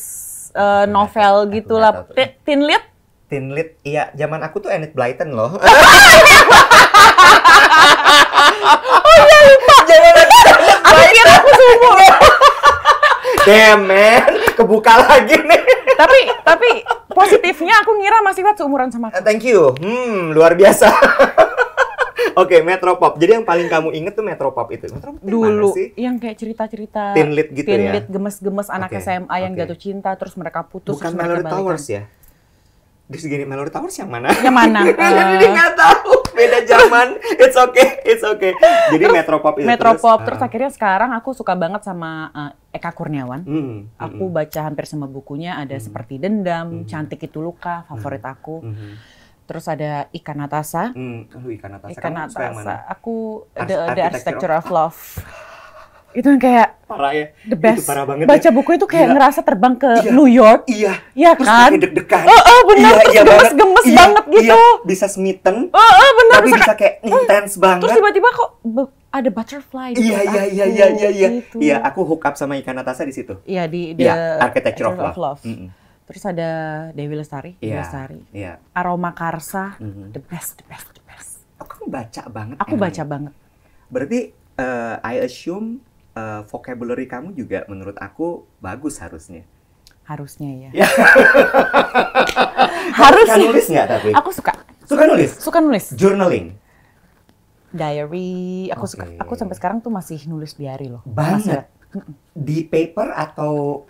eh, 0.51 0.59
Aku 0.59 0.67
nggak 0.81 0.89
novel 0.89 1.35
aku 1.39 1.51
gitulah. 1.55 1.91
nggak 1.91 2.03
tahu 2.03 2.11
tuh. 2.11 2.15
Ti- 2.19 2.33
Teen 2.43 2.61
Lit 2.61 2.83
Teen 3.25 3.45
Lit, 3.49 3.69
iya 3.83 4.09
zaman 4.13 4.41
aku 4.41 4.59
tuh 4.59 4.69
Enid 4.69 4.91
Blyton 4.91 5.31
loh. 5.31 5.55
Oh 8.99 9.15
iya 9.19 9.39
lupa. 9.45 9.75
aku 10.81 11.03
kira 11.09 11.31
aku 11.33 11.49
seumur. 11.51 11.97
Damn 13.41 13.81
man, 13.85 14.23
kebuka 14.53 14.93
lagi 15.01 15.37
nih. 15.37 15.61
tapi 15.95 16.19
tapi 16.41 16.69
positifnya 17.09 17.75
aku 17.77 17.91
ngira 17.93 18.21
Mas 18.21 18.37
Iwat 18.37 18.55
seumuran 18.55 18.87
sama 18.87 19.09
Uh, 19.09 19.11
aku. 19.11 19.23
Thank 19.23 19.43
you. 19.43 19.75
Hmm, 19.75 20.31
luar 20.31 20.53
biasa. 20.53 20.87
Oke, 22.35 22.61
Metropop. 22.61 23.15
Jadi 23.15 23.31
yang 23.33 23.43
paling 23.43 23.65
kamu 23.65 23.89
inget 23.91 24.13
tuh 24.13 24.21
Metropop 24.21 24.67
itu. 24.69 24.87
Metropop 24.87 25.19
Dulu 25.19 25.69
sih? 25.71 25.91
yang 25.95 26.15
kayak 26.15 26.35
cerita-cerita 26.35 27.13
Teen 27.13 27.31
Lit 27.31 27.49
gitu 27.49 27.65
teen 27.65 27.81
ya? 27.83 28.01
gemes-gemes 28.01 28.67
anak 28.67 28.89
Oke, 28.89 28.99
SMA 28.99 29.35
yang 29.37 29.51
oke. 29.51 29.59
jatuh 29.59 29.77
cinta 29.77 30.09
terus 30.13 30.33
mereka 30.33 30.63
putus 30.63 30.93
Bukan 30.93 31.03
terus 31.05 31.13
mereka 31.13 31.25
Mallory 31.25 31.43
balikan. 31.43 31.59
Towers 31.59 31.85
ya? 31.87 32.03
Di 33.05 33.17
segini 33.17 33.41
Mallory 33.41 33.69
Towers 33.69 33.95
yang 33.95 34.07
mana? 34.07 34.29
Yang 34.31 34.53
mana? 34.53 34.79
Jadi 35.33 35.45
nggak 35.47 35.73
tahu. 35.73 36.13
Beda 36.29 36.59
zaman. 36.71 37.07
It's 37.35 37.57
okay. 37.57 37.87
It's 38.03 38.21
okay. 38.23 38.53
Jadi 38.87 39.05
Metropop 39.07 39.57
itu 39.57 39.65
Metropop 39.65 40.21
terus, 40.21 40.37
ah. 40.37 40.45
akhirnya 40.45 40.69
sekarang 40.69 41.11
aku 41.11 41.33
suka 41.33 41.51
banget 41.51 41.81
sama 41.81 42.29
eh, 42.69 42.77
Eka 42.77 42.93
Kurniawan. 42.93 43.41
Hmm, 43.41 43.89
Aku 43.97 44.29
hmm, 44.29 44.35
baca 44.35 44.59
hampir 44.61 44.85
semua 44.85 45.07
bukunya, 45.07 45.57
ada 45.57 45.73
Mhm. 45.73 45.81
seperti 45.81 46.13
Dendam, 46.15 46.67
Mhm. 46.79 46.85
Cantik 46.85 47.19
Itu 47.19 47.41
Luka, 47.41 47.83
favorit 47.85 48.21
aku. 48.21 48.61
hmm, 48.61 48.93
Terus 49.49 49.65
ada 49.65 50.05
Ikan 50.11 50.37
Natasa. 50.37 50.93
hmm. 50.93 51.33
Aduh, 51.33 51.49
ikan 51.51 51.71
atas. 51.73 51.89
Ikan 51.89 52.13
Kamu 52.13 52.37
yang 52.37 52.53
mana? 52.53 52.61
Natasa. 52.61 52.75
Aku 52.87 53.13
Ars- 53.51 53.65
the, 53.65 53.75
the 53.97 54.03
Architecture 54.05 54.53
of 54.53 54.65
Love. 54.69 54.99
Itu 56.09 56.25
yang 56.27 56.37
kayak 56.37 56.67
Parah 56.85 57.13
ya. 57.13 57.25
the 57.43 57.53
best. 57.53 57.81
Itu 57.81 57.85
parah 57.85 58.01
banget 58.03 58.25
Baca 58.25 58.41
ya. 58.41 58.49
buku 58.49 58.69
itu 58.73 58.85
kayak 58.85 59.05
Gila. 59.05 59.13
ngerasa 59.13 59.39
terbang 59.41 59.73
ke 59.75 59.89
Iya. 59.99 60.09
New 60.09 60.25
York. 60.25 60.61
Iya. 60.65 60.93
Iya 61.13 61.29
Terus 61.33 61.45
kan? 61.47 61.69
pakai 61.69 61.79
deg-degan. 61.79 62.23
Oh, 62.25 62.41
oh 62.43 62.61
benar, 62.67 62.93
terus 62.95 63.05
banget. 63.05 63.25
gemes-gemes 63.29 63.85
Iya, 63.85 63.97
banget 63.99 64.23
gitu. 64.27 64.41
Iya, 64.49 64.57
bisa 64.83 65.05
smitten, 65.05 65.55
Oh, 65.69 65.77
oh 65.77 66.11
benar. 66.15 66.35
tapi 66.35 66.47
bisa 66.47 66.57
bisa 66.59 66.73
kayak 66.75 66.95
intens 67.03 67.51
banget. 67.57 67.81
Terus 67.85 67.93
tiba-tiba 67.95 68.29
kok 68.31 68.49
ada 69.09 69.29
butterfly 69.29 69.89
di 69.91 70.01
Iya, 70.03 70.17
iya, 70.19 70.19
aku, 70.19 70.33
iya, 70.49 70.65
iya, 70.65 70.85
iya, 70.89 71.09
iya. 71.11 71.27
gitu. 71.31 71.55
Iya, 71.57 71.75
aku 71.79 71.99
hook 72.03 72.21
up 72.23 72.33
sama 72.35 72.57
ikan 72.57 72.73
Natasha 72.73 73.01
di 73.01 73.13
situ. 73.13 73.37
Iya 73.45 73.63
di 73.65 73.93
the 73.93 74.05
Iya, 74.05 74.13
Architecture 74.39 74.89
of 74.89 75.13
Love. 75.15 75.41
Mm-mm. 75.43 75.69
Terus 76.09 76.23
ada 76.25 76.49
Dewi 76.91 77.13
Lestari, 77.13 77.53
Dewi 77.55 77.69
Iya. 77.69 77.79
Lestari. 77.79 78.19
Iya. 78.33 78.53
Aroma 78.73 79.13
Karsa, 79.13 79.77
Mhm. 79.77 80.09
the 80.09 80.19
best, 80.19 80.57
the 80.57 80.65
best, 80.65 80.89
the 80.89 80.99
best. 81.05 81.45
Oh, 81.55 81.63
kamu 81.63 81.85
baca 81.87 82.21
banget. 82.27 82.57
Aku 82.57 82.73
emang 82.73 82.81
baca 82.83 82.97
ya? 82.97 83.05
banget. 83.05 83.33
Berarti 83.87 84.19
eh, 84.57 84.95
I 84.99 85.15
assume 85.21 85.79
eh, 86.11 86.41
vocabulary 86.43 87.05
kamu 87.05 87.31
juga 87.31 87.63
menurut 87.65 87.95
aku 87.95 88.43
bagus 88.57 88.97
harusnya. 88.97 89.45
Harusnya 90.03 90.67
ya. 90.67 90.69
Ya. 90.75 90.87
Harus 92.99 93.23
Suka 93.23 93.37
nulis 93.39 93.65
nggak 93.69 93.87
tapi? 93.87 94.09
Aku 94.11 94.29
suka, 94.33 94.51
Suka 94.83 95.03
nulis? 95.05 95.31
suka 95.37 95.57
nulis. 95.61 95.85
Journaling? 95.93 96.57
Diary, 97.69 98.67
aku 98.73 98.89
suka. 98.89 99.05
Oke. 99.05 99.21
Aku 99.21 99.33
sampai 99.37 99.53
sekarang 99.53 99.77
tuh 99.79 99.93
masih 99.93 100.17
nulis 100.25 100.57
diary 100.57 100.89
loh. 100.89 101.05
Banget. 101.05 101.69
Masih 101.69 102.01
Di 102.33 102.65
paper 102.65 103.13
atau 103.13 103.85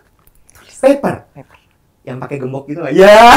paper? 0.77 1.15
paper. 1.31 1.58
Yang 2.09 2.19
pakai 2.19 2.37
gembok 2.37 2.63
gitu 2.67 2.79
nggak? 2.81 2.93
Ya. 2.93 3.17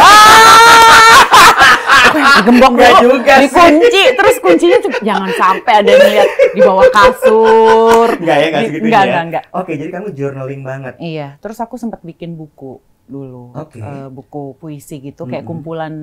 Gembok 2.45 2.73
Nggak 2.76 2.93
dulu, 3.00 3.14
juga 3.25 3.35
sih. 3.41 3.49
dikunci, 3.49 4.02
terus 4.12 4.37
kuncinya 4.37 4.79
tuh 4.85 4.93
jangan 5.00 5.31
sampai 5.33 5.73
ada 5.81 5.88
yang 5.88 6.05
lihat 6.12 6.29
di 6.52 6.61
bawah 6.61 6.88
kasur. 6.93 8.09
Enggak 8.21 8.37
ya, 8.37 8.47
enggak 8.49 8.62
segitunya 8.69 8.85
enggak, 8.85 9.00
ya? 9.00 9.09
enggak, 9.09 9.25
enggak. 9.25 9.45
Oke, 9.57 9.73
jadi 9.81 9.91
kamu 9.91 10.09
journaling 10.12 10.62
banget. 10.62 10.95
Iya, 11.00 11.29
terus 11.41 11.57
aku 11.57 11.81
sempat 11.81 12.05
bikin 12.05 12.37
buku 12.37 12.85
dulu, 13.09 13.57
Oke. 13.57 13.81
Eh, 13.81 14.09
buku 14.09 14.57
puisi 14.57 15.00
gitu, 15.00 15.25
kayak 15.25 15.43
Mm-mm. 15.43 15.50
kumpulan 15.57 15.95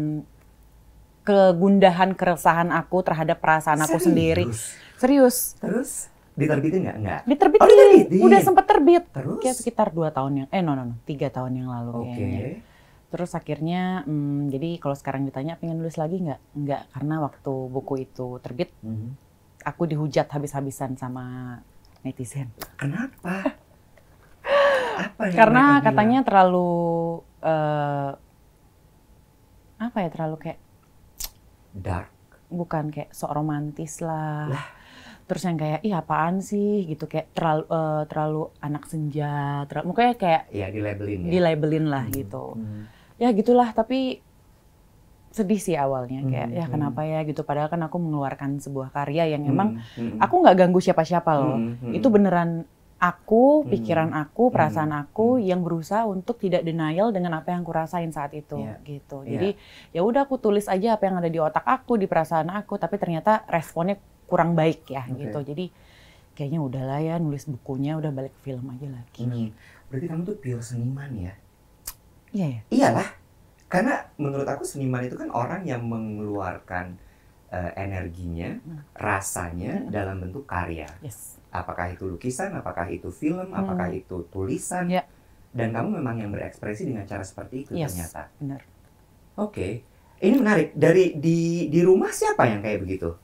kegundahan 1.22 2.18
keresahan 2.18 2.74
aku 2.74 3.06
terhadap 3.06 3.38
perasaan 3.38 3.80
aku 3.80 4.02
Serius? 4.02 4.06
sendiri. 4.10 4.46
Serius, 4.98 5.38
Terus 5.62 5.90
diterbitin 6.40 6.80
nggak? 6.82 6.98
Enggak. 6.98 7.22
diterbitin, 7.24 7.62
Oh, 7.62 7.68
diterbitin. 7.70 8.22
udah 8.24 8.40
sempat 8.40 8.66
terbit, 8.66 9.04
Terus? 9.10 9.40
kayak 9.40 9.56
sekitar 9.56 9.88
dua 9.90 10.10
tahun 10.10 10.32
yang, 10.34 10.48
eh 10.50 10.62
no 10.62 10.74
no 10.74 10.84
no, 10.84 10.96
tiga 11.04 11.28
tahun 11.28 11.52
yang 11.56 11.68
lalu 11.68 11.94
Oke. 12.02 12.16
kayaknya. 12.16 12.42
Terus 13.10 13.32
akhirnya, 13.34 13.82
hmm, 14.04 14.48
jadi 14.48 14.70
kalau 14.78 14.94
sekarang 14.94 15.26
ditanya 15.26 15.54
pengen 15.56 15.78
nulis 15.78 15.96
lagi 15.96 16.18
nggak? 16.18 16.40
Nggak, 16.56 16.82
karena 16.90 17.16
waktu 17.20 17.54
buku 17.68 17.94
itu 18.00 18.28
terbit, 18.40 18.70
Mhm. 18.80 19.10
aku 19.62 19.84
dihujat 19.84 20.30
habis-habisan 20.30 20.94
sama 20.94 21.58
netizen. 22.00 22.48
Kenapa? 22.76 23.44
Apa 25.00 25.22
yang 25.26 25.36
Karena 25.36 25.62
mereka 25.62 25.74
bilang? 25.74 25.86
katanya 25.86 26.20
terlalu 26.22 26.70
eh, 27.40 28.12
apa 29.80 29.98
ya 29.98 30.10
terlalu 30.12 30.36
kayak 30.38 30.60
dark. 31.72 32.12
bukan 32.50 32.90
kayak 32.90 33.10
sok 33.10 33.32
romantis 33.32 34.02
lah. 34.02 34.50
Terus 35.30 35.46
yang 35.46 35.56
kayak 35.56 35.80
ih 35.80 35.94
apaan 35.94 36.42
sih 36.42 36.84
gitu 36.84 37.06
kayak 37.06 37.30
terlalu 37.32 37.64
eh, 37.70 38.04
terlalu 38.10 38.42
anak 38.60 38.84
senja, 38.84 39.36
terlalu 39.70 39.86
mukanya 39.88 40.14
kayak 40.16 40.42
Iya, 40.50 40.68
di 40.68 40.80
labelin 40.82 41.20
ya. 41.22 41.30
di 41.30 41.40
labelin 41.40 41.86
lah 41.86 42.04
Hmm. 42.04 42.16
gitu. 42.16 42.46
Hmm. 42.58 42.84
Ya 43.16 43.30
gitulah 43.30 43.70
tapi 43.72 44.26
sedih 45.30 45.62
sih 45.62 45.78
awalnya 45.78 46.26
kayak 46.26 46.48
Hmm, 46.50 46.58
ya 46.58 46.66
hmm. 46.66 46.74
kenapa 46.74 47.02
ya 47.06 47.22
gitu 47.22 47.46
padahal 47.46 47.70
kan 47.70 47.86
aku 47.86 47.96
mengeluarkan 47.96 48.58
sebuah 48.58 48.90
karya 48.90 49.30
yang 49.30 49.46
emang 49.46 49.78
Hmm, 49.94 50.18
hmm. 50.18 50.20
aku 50.20 50.36
nggak 50.42 50.58
ganggu 50.58 50.82
siapa-siapa 50.82 51.32
loh. 51.32 51.56
Hmm, 51.56 51.74
hmm. 51.80 51.94
Itu 51.94 52.10
beneran 52.10 52.66
aku, 52.98 53.64
Hmm. 53.64 53.70
pikiran 53.70 54.10
aku, 54.12 54.50
perasaan 54.50 54.90
Hmm. 54.90 55.02
aku 55.06 55.38
Hmm. 55.38 55.46
yang 55.46 55.62
berusaha 55.62 56.04
untuk 56.04 56.36
tidak 56.36 56.66
denial 56.66 57.14
dengan 57.14 57.38
apa 57.38 57.54
yang 57.54 57.62
aku 57.62 57.72
rasain 57.72 58.10
saat 58.10 58.34
itu 58.34 58.58
Iya. 58.58 58.76
gitu. 58.84 59.22
Iya. 59.22 59.30
Jadi 59.32 59.50
ya 59.94 60.02
udah 60.02 60.26
aku 60.26 60.36
tulis 60.36 60.66
aja 60.66 60.98
apa 60.98 61.06
yang 61.06 61.16
ada 61.16 61.30
di 61.30 61.38
otak 61.38 61.64
aku, 61.64 61.96
di 61.96 62.10
perasaan 62.10 62.50
aku, 62.50 62.76
tapi 62.76 62.98
ternyata 62.98 63.46
responnya 63.48 64.02
kurang 64.30 64.54
baik 64.54 64.86
ya 64.88 65.04
Oke. 65.10 65.26
gitu. 65.26 65.40
Jadi 65.42 65.66
kayaknya 66.38 66.60
udahlah 66.62 67.00
ya 67.02 67.16
nulis 67.18 67.50
bukunya 67.50 67.98
udah 67.98 68.14
balik 68.14 68.32
ke 68.40 68.54
film 68.54 68.70
aja 68.72 68.88
lagi. 68.88 69.24
Hmm. 69.26 69.50
Berarti 69.90 70.06
kamu 70.08 70.22
tuh 70.24 70.38
pure 70.38 70.64
seniman 70.64 71.12
ya? 71.18 71.34
Iya 72.32 72.48
ya. 72.48 72.62
Iyalah. 72.70 73.10
Karena 73.70 74.06
menurut 74.16 74.46
aku 74.46 74.64
seniman 74.66 75.02
itu 75.04 75.18
kan 75.18 75.30
orang 75.30 75.66
yang 75.66 75.82
mengeluarkan 75.84 76.96
eh, 77.50 77.74
energinya, 77.82 78.62
Hmm. 78.62 78.86
rasanya 78.94 79.82
Hmm. 79.82 79.90
dalam 79.90 80.22
bentuk 80.22 80.46
karya. 80.46 80.86
Yes. 81.02 81.42
Apakah 81.50 81.90
itu 81.90 82.06
lukisan, 82.06 82.54
apakah 82.54 82.86
itu 82.94 83.10
film, 83.10 83.50
Hmm. 83.50 83.58
apakah 83.66 83.90
itu 83.90 84.22
tulisan. 84.30 84.86
Ya. 84.86 85.02
Dan 85.50 85.74
kamu 85.74 85.98
memang 85.98 86.22
yang 86.22 86.30
berekspresi 86.30 86.86
dengan 86.86 87.10
cara 87.10 87.26
seperti 87.26 87.66
itu 87.66 87.74
Yes. 87.74 87.98
ternyata. 87.98 88.30
Benar. 88.38 88.62
Oke. 89.34 89.82
Ini 90.22 90.36
menarik. 90.38 90.78
Dari 90.78 91.18
di 91.18 91.66
di 91.74 91.82
rumah 91.82 92.14
siapa 92.14 92.46
yang 92.46 92.62
kayak 92.62 92.86
begitu? 92.86 93.18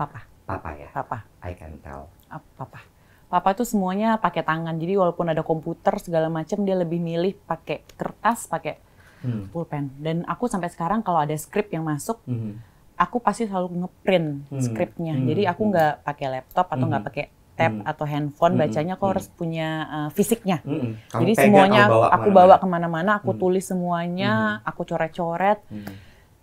Papa, 0.00 0.20
Papa 0.48 0.68
ya. 0.72 0.88
papa, 0.90 1.18
I 1.44 1.52
can 1.52 1.76
tell. 1.84 2.08
Ah, 2.32 2.40
papa. 2.56 2.80
Papa 3.28 3.52
tuh 3.52 3.68
semuanya 3.68 4.16
pakai 4.16 4.40
tangan. 4.40 4.74
Jadi 4.74 4.96
walaupun 4.96 5.28
ada 5.28 5.44
komputer 5.44 6.00
segala 6.00 6.26
macam 6.26 6.64
dia 6.64 6.74
lebih 6.74 6.96
milih 6.98 7.36
pakai 7.44 7.84
kertas, 7.94 8.48
pakai 8.48 8.80
Hmm. 9.20 9.52
pulpen. 9.52 9.92
Dan 10.00 10.24
aku 10.24 10.48
sampai 10.48 10.72
sekarang 10.72 11.04
kalau 11.04 11.20
ada 11.20 11.36
skrip 11.36 11.68
yang 11.68 11.84
masuk 11.84 12.24
Hmm. 12.24 12.56
aku 12.96 13.20
pasti 13.20 13.44
selalu 13.44 13.84
ngeprint 13.84 14.48
Hmm. 14.48 14.62
skripnya. 14.64 15.14
Hmm. 15.20 15.28
Jadi 15.28 15.42
aku 15.44 15.62
Hmm. 15.68 15.70
nggak 15.76 15.92
pakai 16.00 16.26
laptop 16.32 16.66
atau 16.72 16.84
nggak 16.88 17.02
Hmm. 17.04 17.10
pakai 17.12 17.24
tab 17.52 17.72
Hmm. 17.76 17.84
atau 17.84 18.04
handphone. 18.08 18.54
Hmm. 18.56 18.60
Bacanya 18.64 18.92
aku 18.96 19.04
Hmm. 19.04 19.12
harus 19.12 19.26
punya 19.28 19.68
uh, 19.84 20.08
fisiknya. 20.10 20.64
Hmm. 20.64 20.96
Kamu 21.12 21.20
Jadi 21.20 21.32
semuanya 21.36 21.82
aku 21.86 22.28
bawa 22.32 22.56
ke 22.56 22.64
mana-mana, 22.64 23.20
aku 23.20 23.36
Hmm. 23.36 23.40
tulis 23.44 23.68
semuanya, 23.68 24.64
aku 24.64 24.88
coret-coret. 24.88 25.60
Hmm. 25.68 25.84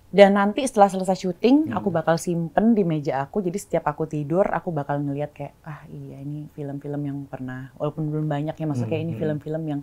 Dan 0.07 0.39
nanti 0.39 0.63
setelah 0.63 0.87
selesai 0.87 1.19
syuting, 1.19 1.67
Hmm. 1.67 1.75
aku 1.75 1.91
bakal 1.91 2.15
simpen 2.15 2.71
di 2.71 2.87
meja 2.87 3.19
aku. 3.19 3.43
Jadi 3.43 3.59
setiap 3.59 3.91
aku 3.91 4.07
tidur, 4.07 4.47
aku 4.47 4.71
bakal 4.71 5.03
ngeliat 5.03 5.35
kayak, 5.35 5.53
ah 5.67 5.83
iya 5.91 6.23
ini 6.23 6.47
film-film 6.55 7.01
yang 7.03 7.17
pernah, 7.27 7.75
walaupun 7.75 8.07
belum 8.07 8.25
banyak 8.25 8.55
ya, 8.55 8.65
maksudnya 8.65 8.87
kayak 8.89 9.03
ini 9.03 9.13
Hmm. 9.13 9.21
film-film 9.21 9.63
yang 9.67 9.81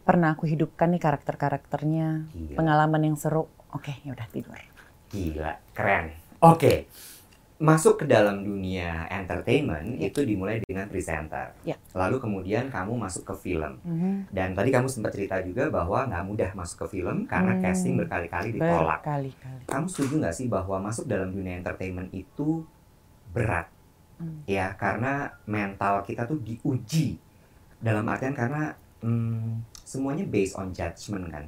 pernah 0.00 0.32
aku 0.32 0.48
hidupkan 0.48 0.88
nih 0.90 0.98
karakter-karakternya, 0.98 2.08
pengalaman 2.56 3.02
yang 3.04 3.16
seru. 3.20 3.52
Oke, 3.70 4.00
ya 4.00 4.16
udah 4.16 4.26
tidur. 4.32 4.56
Gila, 5.12 5.52
keren. 5.76 6.16
Oke. 6.40 6.88
Masuk 7.60 8.00
ke 8.00 8.08
dalam 8.08 8.40
dunia 8.40 9.04
entertainment 9.12 10.00
Ya. 10.00 10.08
itu 10.08 10.24
dimulai 10.24 10.64
dengan 10.64 10.88
presenter. 10.88 11.52
Ya. 11.60 11.76
Lalu 11.92 12.16
kemudian 12.16 12.72
kamu 12.72 12.96
masuk 12.96 13.28
ke 13.28 13.34
film. 13.36 13.76
Mhm. 13.84 14.32
Dan 14.32 14.56
tadi 14.56 14.72
kamu 14.72 14.88
sempat 14.88 15.12
cerita 15.12 15.36
juga 15.44 15.68
bahwa 15.68 16.08
nggak 16.08 16.24
mudah 16.24 16.50
masuk 16.56 16.88
ke 16.88 16.96
film 16.96 17.28
karena 17.28 17.52
Hmm. 17.52 17.60
casting 17.60 18.00
berkali-kali 18.00 18.56
ditolak. 18.56 19.04
Berkali-kali. 19.04 19.68
Kamu 19.68 19.86
setuju 19.92 20.14
nggak 20.24 20.32
sih 20.32 20.48
bahwa 20.48 20.80
masuk 20.80 21.04
dalam 21.04 21.28
dunia 21.28 21.60
entertainment 21.60 22.08
itu 22.16 22.64
berat? 23.28 23.68
Hmm. 24.16 24.40
Ya, 24.48 24.72
karena 24.80 25.36
mental 25.44 26.00
kita 26.08 26.24
tuh 26.24 26.40
diuji. 26.40 27.20
Dalam 27.76 28.08
artian 28.08 28.32
karena 28.32 28.72
hmm, 29.04 29.68
semuanya 29.84 30.24
based 30.24 30.56
on 30.56 30.72
judgment 30.72 31.28
kan. 31.28 31.44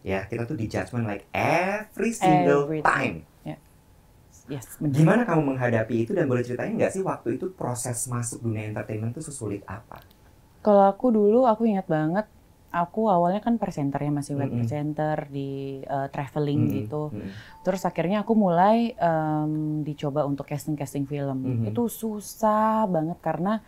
Ya, 0.00 0.24
kita 0.24 0.48
tuh 0.48 0.56
di 0.56 0.64
judgment 0.64 1.04
like 1.04 1.28
every 1.36 2.16
single 2.16 2.64
Every 2.64 2.80
time. 2.80 3.28
Yes, 4.52 4.76
benar. 4.76 4.96
Gimana 5.00 5.22
kamu 5.24 5.42
menghadapi 5.56 5.94
itu 6.04 6.12
dan 6.12 6.28
boleh 6.28 6.44
ceritain 6.44 6.76
nggak 6.76 6.92
sih 6.92 7.00
waktu 7.00 7.40
itu 7.40 7.48
proses 7.56 8.04
masuk 8.06 8.44
dunia 8.44 8.68
entertainment 8.68 9.16
itu 9.16 9.24
sesulit 9.24 9.64
apa? 9.64 10.04
Kalau 10.60 10.84
aku 10.86 11.08
dulu, 11.10 11.48
aku 11.48 11.66
ingat 11.66 11.88
banget, 11.88 12.28
aku 12.70 13.08
awalnya 13.08 13.40
kan 13.40 13.56
presenter 13.58 13.98
ya, 13.98 14.12
masih 14.12 14.36
web 14.38 14.46
Mm-mm. 14.46 14.62
presenter 14.62 15.26
di 15.26 15.80
uh, 15.88 16.06
traveling 16.12 16.60
Mm-mm, 16.68 16.76
gitu. 16.84 17.02
mm-mm. 17.10 17.30
Terus 17.64 17.82
akhirnya 17.82 18.22
aku 18.22 18.32
mulai 18.36 18.92
em, 18.94 19.82
dicoba 19.82 20.22
untuk 20.22 20.46
casting-casting 20.46 21.08
film. 21.08 21.38
Mhm. 21.42 21.64
Itu 21.72 21.88
susah 21.88 22.86
banget 22.86 23.18
karena 23.24 23.58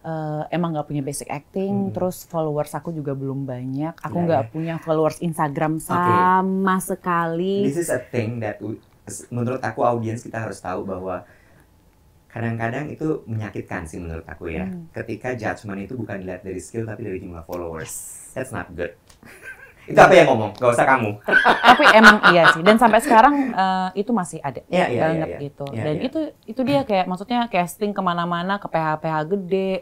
eh, 0.00 0.42
emang 0.48 0.72
nggak 0.72 0.88
punya 0.88 1.04
basic 1.04 1.28
acting, 1.28 1.92
Mhm. 1.92 1.92
terus 1.92 2.24
followers 2.24 2.72
aku 2.72 2.88
juga 2.88 3.12
belum 3.12 3.44
banyak. 3.44 4.00
Aku 4.00 4.16
Ya, 4.16 4.24
nggak 4.24 4.42
ya. 4.48 4.48
punya 4.48 4.74
followers 4.80 5.20
Instagram 5.20 5.76
sama 5.76 6.80
sekali. 6.80 7.68
This 7.68 7.84
is 7.84 7.92
a 7.92 8.00
thing 8.00 8.40
that 8.40 8.64
we- 8.64 8.80
menurut 9.28 9.60
aku 9.60 9.82
audiens 9.82 10.22
kita 10.22 10.38
harus 10.40 10.58
tahu 10.62 10.86
bahwa 10.86 11.26
kadang-kadang 12.30 12.86
itu 12.94 13.26
menyakitkan 13.26 13.90
sih 13.90 13.98
menurut 13.98 14.22
aku 14.24 14.54
ya. 14.54 14.70
Hmm. 14.70 14.86
Ketika 14.94 15.34
judgment 15.34 15.82
itu 15.82 15.98
bukan 15.98 16.22
dilihat 16.22 16.46
dari 16.46 16.62
skill 16.62 16.86
tapi 16.86 17.02
dari 17.02 17.18
jumlah 17.18 17.42
followers. 17.42 17.90
Yes. 17.90 18.32
That's 18.38 18.52
not 18.54 18.70
good. 18.70 18.94
itu 19.90 19.98
apa 19.98 20.14
yang 20.14 20.30
ngomong? 20.30 20.54
Gak 20.54 20.70
usah 20.70 20.86
kamu. 20.86 21.18
Tapi 21.26 21.84
emang 21.98 22.16
iya 22.30 22.54
sih. 22.54 22.62
Dan 22.62 22.78
sampai 22.78 23.02
sekarang 23.02 23.34
eh, 23.50 23.88
itu 23.98 24.14
masih 24.14 24.38
ada 24.38 24.62
Iya, 24.70 24.86
iya, 24.86 25.00
banget 25.02 25.18
iya, 25.18 25.26
iya. 25.26 25.38
gitu. 25.50 25.66
Iya, 25.74 25.82
Dan 25.82 25.94
iya. 25.98 26.02
itu 26.06 26.20
itu 26.46 26.60
dia 26.62 26.80
kayak 26.86 27.06
maksudnya 27.10 27.40
casting 27.50 27.90
ke 27.90 28.02
mana-mana 28.02 28.62
ke 28.62 28.70
PH-PH 28.70 29.16
gede. 29.34 29.72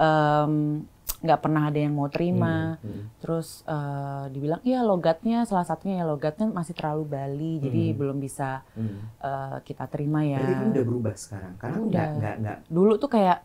em, 0.00 0.88
nggak 1.22 1.40
pernah 1.40 1.62
ada 1.66 1.78
yang 1.78 1.94
mau 1.94 2.06
terima. 2.06 2.76
Hmm, 2.76 2.84
hmm. 2.84 3.04
Terus 3.18 3.62
eh, 3.64 4.24
dibilang 4.28 4.58
iya 4.62 4.82
logatnya 4.82 5.42
salah 5.42 5.62
satunya 5.62 6.02
ya 6.02 6.04
logatnya 6.04 6.46
masih 6.46 6.74
terlalu 6.74 7.04
Bali 7.06 7.52
jadi 7.58 7.82
Hmm. 7.88 7.96
belum 7.96 8.16
bisa 8.18 8.66
Hmm. 8.74 9.06
eh, 9.18 9.56
kita 9.62 9.86
terima 9.86 10.20
ya. 10.20 10.42
Kamu 10.42 10.70
udah 10.70 10.84
berubah 10.84 11.14
sekarang 11.14 11.54
karena 11.56 11.78
Udah. 11.78 12.08
nggak 12.12 12.34
nggak 12.38 12.58
Dulu 12.66 12.92
tuh 12.96 13.08
kayak 13.08 13.38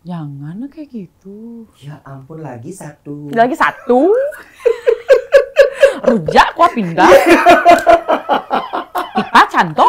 jangan 0.00 0.64
kayak 0.66 0.88
gitu. 0.88 1.66
ya 1.76 2.00
ampun 2.02 2.40
lagi 2.40 2.70
satu. 2.70 3.28
Lagi 3.28 3.52
satu. 3.52 4.08
Rujak 6.00 6.56
kuah 6.56 6.72
pindah. 6.72 7.10
Kita 9.12 9.42
canto. 9.50 9.88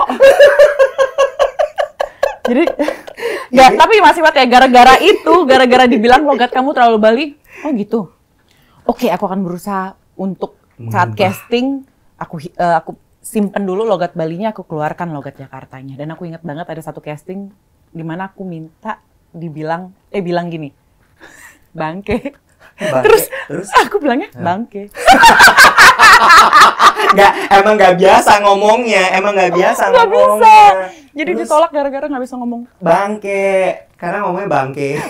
Jadi 2.52 2.64
ya 3.58 3.72
tapi 3.72 4.04
masih 4.04 4.20
buat 4.20 4.36
ya 4.36 4.44
gara-gara 4.44 5.00
itu, 5.00 5.34
gara-gara 5.48 5.88
dibilang 5.88 6.28
logat 6.28 6.52
kamu 6.52 6.76
terlalu 6.76 6.98
Bali. 7.00 7.26
Oh 7.64 7.72
gitu. 7.72 8.00
Oke, 8.84 9.08
aku 9.08 9.24
akan 9.24 9.48
berusaha 9.48 9.96
untuk 10.20 10.60
saat 10.92 11.16
Mengubah. 11.16 11.32
casting 11.32 11.88
aku 12.20 12.36
eh, 12.44 12.76
aku 12.76 12.92
simpen 13.22 13.64
dulu 13.64 13.86
logat 13.88 14.18
Balinya, 14.18 14.52
aku 14.52 14.68
keluarkan 14.68 15.16
logat 15.16 15.40
Jakartanya. 15.40 15.96
Dan 15.96 16.12
aku 16.12 16.28
ingat 16.28 16.44
banget 16.44 16.68
ada 16.68 16.82
satu 16.84 17.00
casting 17.00 17.54
di 17.92 18.04
mana 18.04 18.28
aku 18.28 18.44
minta 18.44 19.00
dibilang 19.32 19.96
eh 20.12 20.20
bilang 20.20 20.52
gini. 20.52 20.74
Bangke. 21.72 22.36
Bangke. 22.74 23.04
Terus- 23.04 23.30
terus 23.48 23.68
Aku 23.80 23.96
bilangnya 23.98 24.30
bangke. 24.34 24.90
nggak 27.12 27.32
emang 27.52 27.74
nggak 27.76 27.96
biasa 27.98 28.32
ngomongnya, 28.42 29.04
emang 29.14 29.34
nggak 29.34 29.52
biasa 29.52 29.84
Nggak 29.88 30.08
ngomongnya. 30.08 30.64
Jadi 31.12 31.32
Terus- 31.32 31.42
ditolak 31.44 31.70
gara-gara 31.70 32.06
nggak 32.08 32.24
bisa 32.24 32.36
ngomong. 32.36 32.62
Bangke, 32.78 33.52
karena 33.96 34.18
ngomongnya 34.22 34.50
bangke. 34.50 34.90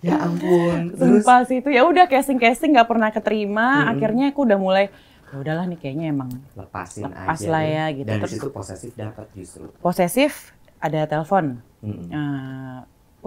ya 0.00 0.14
ampun. 0.16 0.94
Terus 0.94 1.20
Sumpah 1.20 1.40
sih 1.44 1.58
itu 1.58 1.68
ya 1.68 1.82
udah 1.82 2.06
casting 2.06 2.38
casting 2.38 2.70
nggak 2.72 2.88
pernah 2.88 3.10
keterima. 3.10 3.82
Mm-mm. 3.82 3.90
Akhirnya 3.92 4.24
aku 4.30 4.40
udah 4.42 4.58
mulai 4.58 4.84
ya 5.28 5.36
udahlah 5.36 5.68
nih 5.68 5.76
kayaknya 5.76 6.06
emang 6.08 6.30
lepasin 6.56 7.04
Lepas 7.04 7.36
aja. 7.36 7.48
lah 7.52 7.62
ya, 7.62 7.84
gitu. 7.92 8.08
Dan 8.08 8.16
Terus- 8.18 8.32
situ 8.32 8.48
posesif 8.48 8.90
dapat 8.94 9.26
justru. 9.34 9.68
posesif. 9.78 10.32
Ada 10.78 11.04
telepon. 11.04 11.58
Mm-mm. 11.82 12.06
Eh, 12.08 12.78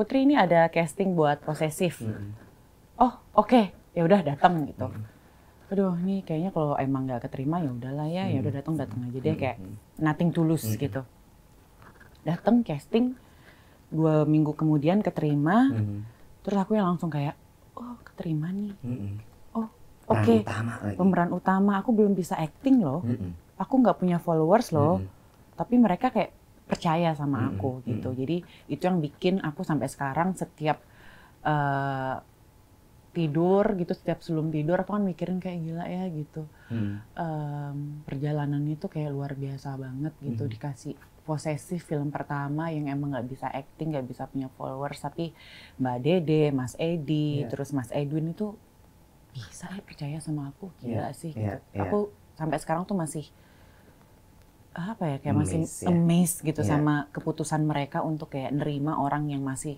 Putri 0.02 0.26
ini 0.26 0.34
ada 0.34 0.66
casting 0.74 1.14
buat 1.14 1.46
posesif. 1.46 2.02
Mm-mm. 2.02 2.34
Oh 2.98 3.14
oke 3.38 3.70
ya 3.94 4.02
udah 4.02 4.26
datang 4.26 4.66
gitu. 4.66 4.90
Mm-mm. 4.90 5.70
Aduh 5.70 5.94
nih 5.94 6.26
kayaknya 6.26 6.50
kalau 6.50 6.74
emang 6.82 7.06
nggak 7.06 7.30
keterima 7.30 7.62
ya 7.62 7.70
udahlah 7.70 8.10
ya 8.10 8.26
ya 8.26 8.42
udah 8.42 8.54
datang 8.58 8.82
datang 8.82 8.98
aja 9.06 9.22
deh 9.22 9.38
kayak 9.38 9.62
Mm-mm. 9.62 9.78
nothing 10.02 10.34
tulus 10.34 10.66
Mm-mm. 10.66 10.82
gitu. 10.82 11.02
Datang 12.26 12.66
casting 12.66 13.14
dua 13.94 14.26
minggu 14.26 14.58
kemudian 14.58 15.06
keterima. 15.06 15.70
Mm-mm. 15.70 16.02
Terus 16.42 16.58
aku 16.58 16.74
yang 16.82 16.90
langsung 16.98 17.14
kayak 17.14 17.38
oh 17.78 17.94
keterima 18.02 18.50
nih. 18.50 18.74
Mm-mm. 18.82 19.22
Oke. 20.10 20.42
Peran 20.42 20.50
utama 20.50 20.74
lagi. 20.82 20.98
pemeran 20.98 21.30
utama 21.30 21.72
aku 21.78 21.90
belum 21.94 22.18
bisa 22.18 22.34
acting 22.42 22.82
loh 22.82 23.06
Mm-mm. 23.06 23.38
aku 23.56 23.74
nggak 23.86 24.02
punya 24.02 24.18
followers 24.18 24.74
loh 24.74 24.98
Mm-mm. 24.98 25.08
tapi 25.56 25.78
mereka 25.78 26.10
kayak 26.10 26.34
percaya 26.72 27.10
sama 27.22 27.38
Mm-mm, 27.38 27.52
aku 27.52 27.84
gitu 27.90 28.10
mm-mm. 28.10 28.16
jadi 28.20 28.38
itu 28.74 28.84
yang 28.90 29.00
bikin 29.06 29.36
aku 29.48 29.62
sampai 29.70 29.88
sekarang 29.94 30.30
setiap 30.42 30.78
eh, 31.52 32.16
tidur 33.12 33.66
gitu 33.76 33.92
setiap 33.92 34.20
sebelum 34.24 34.48
tidur 34.56 34.78
aku 34.82 34.92
kan 34.96 35.04
mikirin 35.04 35.40
kayak 35.44 35.60
gila 35.66 35.86
ya 35.88 36.04
gitu 36.20 36.44
Mm. 36.72 37.02
Em, 37.20 38.02
perjalanan 38.08 38.64
itu 38.72 38.88
kayak 38.88 39.12
luar 39.16 39.32
biasa 39.36 39.76
banget 39.76 40.14
gitu 40.24 40.44
Mhm. 40.44 40.54
dikasih 40.54 40.96
posesif 41.28 41.82
film 41.90 42.10
pertama 42.16 42.72
yang 42.76 42.88
emang 42.88 43.14
nggak 43.14 43.28
bisa 43.34 43.48
acting 43.52 43.92
nggak 43.94 44.08
bisa 44.12 44.24
punya 44.32 44.48
followers 44.58 45.00
tapi 45.04 45.36
Mbak 45.82 45.98
Dede 46.06 46.44
Mas 46.56 46.74
Edi 46.80 47.44
Iya. 47.44 47.48
terus 47.52 47.70
Mas 47.78 47.92
Edwin 47.92 48.32
itu 48.36 48.56
bisa 49.36 49.68
ya 49.72 49.82
percaya 49.88 50.18
sama 50.20 50.52
aku 50.52 50.68
gila 50.84 51.12
sih 51.16 51.32
gitu. 51.36 51.40
iya, 51.40 51.60
iya. 51.76 51.82
aku 51.84 52.12
sampai 52.40 52.58
sekarang 52.64 52.84
tuh 52.90 52.98
masih 53.00 53.26
apa 54.72 55.04
ya 55.06 55.18
kayak 55.20 55.36
masih 55.36 55.60
Amazed, 55.62 55.84
ya. 55.84 55.88
amazed 55.90 56.38
gitu 56.42 56.62
Iya. 56.62 56.70
sama 56.70 56.96
keputusan 57.12 57.62
mereka 57.62 58.00
untuk 58.02 58.32
kayak 58.32 58.52
nerima 58.52 58.96
orang 58.98 59.28
yang 59.28 59.44
masih 59.44 59.76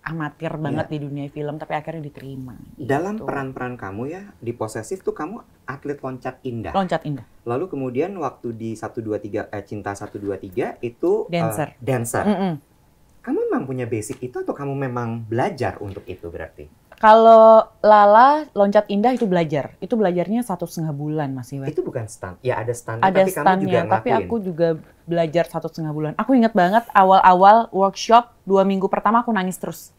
amatir 0.00 0.56
banget 0.56 0.88
di 0.88 0.98
dunia 0.98 1.28
film 1.28 1.60
tapi 1.60 1.76
akhirnya 1.76 2.00
diterima 2.00 2.56
Iya. 2.74 2.88
Dalam 2.88 3.14
gitu. 3.14 3.28
peran-peran 3.28 3.76
kamu 3.76 4.02
ya 4.08 4.22
di 4.38 4.52
posesif 4.52 5.04
tuh 5.04 5.12
kamu 5.12 5.44
atlet 5.66 6.00
loncat 6.00 6.40
indah. 6.42 6.72
loncat 6.72 7.04
indah 7.04 7.26
Lalu 7.44 7.68
kemudian 7.68 8.16
waktu 8.16 8.52
di 8.52 8.70
123 8.72 9.04
eh, 9.46 9.62
cinta 9.62 9.92
123 9.92 10.80
itu 10.80 11.10
eh, 11.26 11.32
Dancer. 11.34 11.68
dancer. 11.78 12.24
Mm-mm. 12.24 12.54
Kamu 13.20 13.38
memang 13.46 13.62
punya 13.64 13.84
basic 13.84 14.16
itu 14.22 14.36
atau 14.38 14.52
kamu 14.52 14.72
memang 14.78 15.20
belajar 15.22 15.76
untuk 15.78 16.00
itu 16.04 16.24
berarti? 16.26 16.87
Kalau 16.98 17.62
Lala 17.78 18.50
loncat 18.58 18.90
indah 18.90 19.14
itu 19.14 19.22
belajar, 19.30 19.78
itu 19.78 19.94
belajarnya 19.94 20.42
satu 20.42 20.66
setengah 20.66 20.90
bulan 20.90 21.30
masih 21.30 21.62
Wet. 21.62 21.70
Itu 21.70 21.86
bukan 21.86 22.10
stunt. 22.10 22.42
Ya 22.42 22.58
ada 22.58 22.74
stunt 22.74 22.98
Ada 22.98 23.22
tapi 23.22 23.30
kamu 23.30 23.54
juga 23.62 23.80
tapi 23.86 24.08
aku 24.10 24.34
juga 24.42 24.68
belajar 25.06 25.44
satu 25.46 25.70
setengah 25.70 25.94
bulan. 25.94 26.12
Aku 26.18 26.34
ingat 26.34 26.58
banget 26.58 26.82
awal-awal 26.90 27.70
workshop 27.70 28.34
dua 28.42 28.66
minggu 28.66 28.90
pertama 28.90 29.22
aku 29.22 29.30
nangis 29.30 29.54
terus 29.62 29.94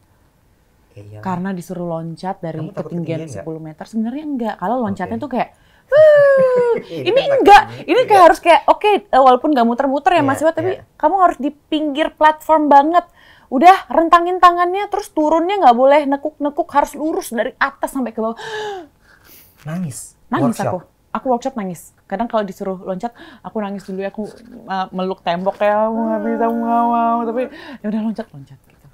Iya. 0.99 1.23
karena 1.23 1.55
disuruh 1.55 1.87
loncat 1.87 2.43
dari 2.43 2.59
ketinggian 2.59 3.23
ketinggian 3.23 3.47
10 3.47 3.63
meter. 3.63 3.85
Sebenarnya 3.87 4.23
enggak. 4.27 4.55
Kalau 4.59 4.75
loncatnya 4.83 5.15
Oke. 5.15 5.23
tuh 5.23 5.31
kayak 5.31 5.49
"Wuh, 5.89 6.75
ini 6.85 7.21
enggak, 7.33 7.63
ini 7.87 8.01
kayak 8.05 8.21
ya. 8.21 8.25
harus 8.29 8.39
kayak 8.43 8.61
oke 8.69 8.85
eh, 8.85 9.17
walaupun 9.17 9.49
nggak 9.55 9.65
muter-muter 9.65 10.13
ya 10.13 10.21
Iya, 10.21 10.27
Mas 10.27 10.37
Iwa, 10.43 10.51
tapi 10.53 10.77
iya. 10.77 10.85
kamu 10.99 11.15
harus 11.17 11.37
di 11.41 11.49
pinggir 11.49 12.13
platform 12.13 12.69
banget. 12.69 13.05
Udah 13.49 13.89
rentangin 13.89 14.37
tangannya, 14.37 14.85
terus 14.87 15.09
turunnya 15.09 15.57
nggak 15.57 15.77
boleh 15.77 16.01
nekuk-nekuk, 16.05 16.69
harus 16.69 16.93
lurus 16.93 17.33
dari 17.33 17.53
atas 17.57 17.89
sampai 17.91 18.13
ke 18.13 18.21
bawah. 18.21 18.37
nangis. 19.67 20.15
Nangis 20.29 20.55
Workshop. 20.57 20.69
aku. 20.69 20.79
Aku 21.09 21.25
workshop 21.33 21.57
nangis. 21.57 21.89
Kadang 22.05 22.29
kalau 22.29 22.45
disuruh 22.45 22.77
loncat, 22.85 23.09
aku 23.41 23.57
nangis 23.57 23.81
dulu 23.81 24.05
ya. 24.05 24.13
Aku 24.13 24.29
uh, 24.69 24.85
meluk 24.93 25.25
tembok 25.25 25.57
kayak 25.57 25.89
aku 25.89 25.97
nggak 26.05 26.21
bisa, 26.21 26.43
aku 26.45 26.57
nggak 26.61 26.85
mau. 26.85 27.17
Tapi 27.25 27.41
ya 27.81 27.85
udah 27.89 28.01
loncat, 28.05 28.27
loncat. 28.29 28.59
Gitu. 28.61 28.85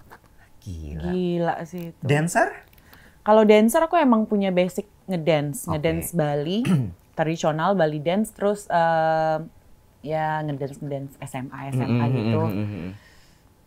Gila. 0.63 1.11
Gila 1.11 1.55
sih 1.67 1.91
itu. 1.91 1.99
Dancer? 1.99 2.47
Kalau 3.19 3.43
dancer 3.43 3.83
aku 3.83 3.99
emang 3.99 4.23
punya 4.23 4.55
basic 4.55 4.87
ngedance, 5.11 5.67
ngedance 5.67 6.15
Bali, 6.15 6.63
tradisional 7.19 7.75
Bali 7.75 7.99
dance. 7.99 8.31
Terus 8.31 8.63
eh, 8.71 9.37
ya 9.99 10.39
ngedance 10.39 10.79
ngedance 10.79 11.19
SMA 11.19 11.57
SMA 11.75 11.83
Mm-mm, 11.83 12.15
gitu. 12.15 12.41
mm-mm, 12.47 12.63
mm-mm. 12.63 12.91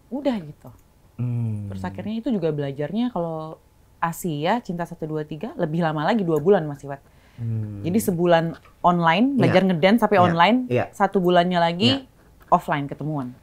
Udah 0.08 0.36
gitu. 0.40 0.70
Hmm. 1.18 1.66
Terus 1.72 1.82
akhirnya 1.82 2.14
itu 2.20 2.28
juga 2.30 2.54
belajarnya 2.54 3.10
kalau 3.10 3.58
Asia 3.98 4.62
Cinta 4.62 4.86
123 4.86 5.58
lebih 5.58 5.82
lama 5.82 6.06
lagi 6.06 6.22
dua 6.22 6.38
bulan 6.38 6.62
masih 6.64 6.94
Wat. 6.94 7.02
Hmm. 7.38 7.82
Jadi 7.86 7.98
sebulan 8.02 8.54
online 8.82 9.38
belajar 9.38 9.62
ngedance 9.66 10.02
sampai 10.02 10.18
Iya. 10.18 10.26
online, 10.26 10.56
Iya. 10.70 10.84
satu 10.94 11.18
bulannya 11.22 11.58
lagi 11.58 12.06
offline 12.50 12.86
ketemuan. 12.86 13.34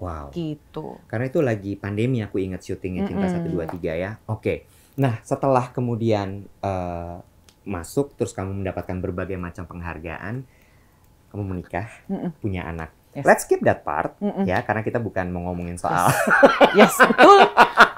Wow. 0.00 0.32
Gitu. 0.32 0.96
Karena 1.06 1.28
itu 1.28 1.40
lagi 1.44 1.72
pandemi 1.76 2.24
aku 2.24 2.40
ingat 2.40 2.64
syutingnya 2.64 3.04
Cinta. 3.06 3.28
1, 3.28 3.46
2, 3.52 3.68
3 3.68 3.92
ya. 3.94 4.16
Oke. 4.26 4.64
Nah 4.96 5.20
setelah 5.22 5.68
kemudian 5.70 6.48
eh, 6.62 7.16
masuk 7.68 8.16
terus 8.16 8.32
kamu 8.32 8.64
mendapatkan 8.64 8.96
berbagai 8.98 9.36
macam 9.36 9.68
penghargaan, 9.68 10.42
kamu 11.30 11.42
menikah, 11.44 11.86
Mm-mm. 12.08 12.32
punya 12.40 12.64
anak. 12.66 12.90
Yes. 13.10 13.26
Let's 13.26 13.42
skip 13.42 13.58
that 13.66 13.82
part 13.82 14.14
Mm-mm. 14.22 14.46
ya 14.46 14.62
karena 14.62 14.80
kita 14.80 15.02
bukan 15.02 15.26
mau 15.28 15.50
ngomongin 15.50 15.74
soal 15.74 16.14
Yes, 16.72 16.94
betul. 16.94 17.42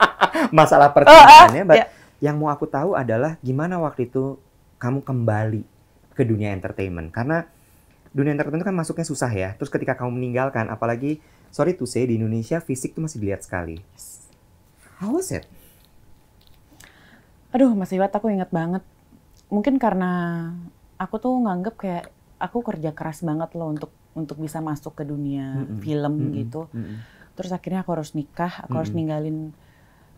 masalah 0.59 0.88
Oh, 0.88 0.94
percintaannya. 0.96 1.64
but 1.68 1.77
ya. 1.77 1.87
Yang 2.22 2.37
mau 2.38 2.48
aku 2.48 2.64
tahu 2.64 2.94
adalah 2.94 3.37
gimana 3.40 3.77
waktu 3.77 4.09
itu 4.09 4.40
kamu 4.79 5.03
kembali 5.03 5.62
ke 6.12 6.22
dunia 6.22 6.51
entertainment 6.51 7.11
karena 7.11 7.44
dunia 8.09 8.33
entertainment 8.33 8.62
itu 8.62 8.68
kan 8.68 8.79
masuknya 8.79 9.05
susah 9.05 9.29
ya. 9.29 9.53
Terus 9.55 9.68
ketika 9.68 9.92
kamu 9.94 10.16
meninggalkan, 10.16 10.68
apalagi 10.68 11.20
sorry 11.48 11.72
to 11.72 11.85
say 11.85 12.05
di 12.05 12.16
Indonesia 12.16 12.61
fisik 12.61 12.92
tuh 12.92 13.05
masih 13.05 13.20
dilihat 13.20 13.42
sekali. 13.42 13.81
How 14.96 15.12
was 15.12 15.29
it? 15.29 15.44
Aduh, 17.53 17.77
Mas 17.77 17.92
Iwat, 17.92 18.12
aku 18.12 18.33
inget 18.33 18.48
banget. 18.48 18.81
Mungkin 19.53 19.77
karena 19.77 20.11
aku 20.96 21.20
tuh 21.20 21.37
nganggep 21.37 21.75
kayak 21.77 22.05
aku 22.40 22.64
kerja 22.64 22.96
keras 22.96 23.20
banget 23.20 23.53
loh 23.53 23.68
untuk 23.68 23.90
untuk 24.12 24.37
bisa 24.40 24.59
masuk 24.61 24.92
ke 24.98 25.05
dunia 25.09 25.57
Mm-mm. 25.57 25.79
film 25.85 26.14
Mm-mm. 26.20 26.37
gitu. 26.37 26.61
Mm-mm. 26.77 26.96
Terus 27.37 27.51
akhirnya 27.51 27.81
aku 27.85 27.90
harus 27.96 28.12
nikah, 28.12 28.53
aku 28.64 28.75
harus 28.77 28.90
Mm-mm. 28.92 28.98
ninggalin 29.01 29.38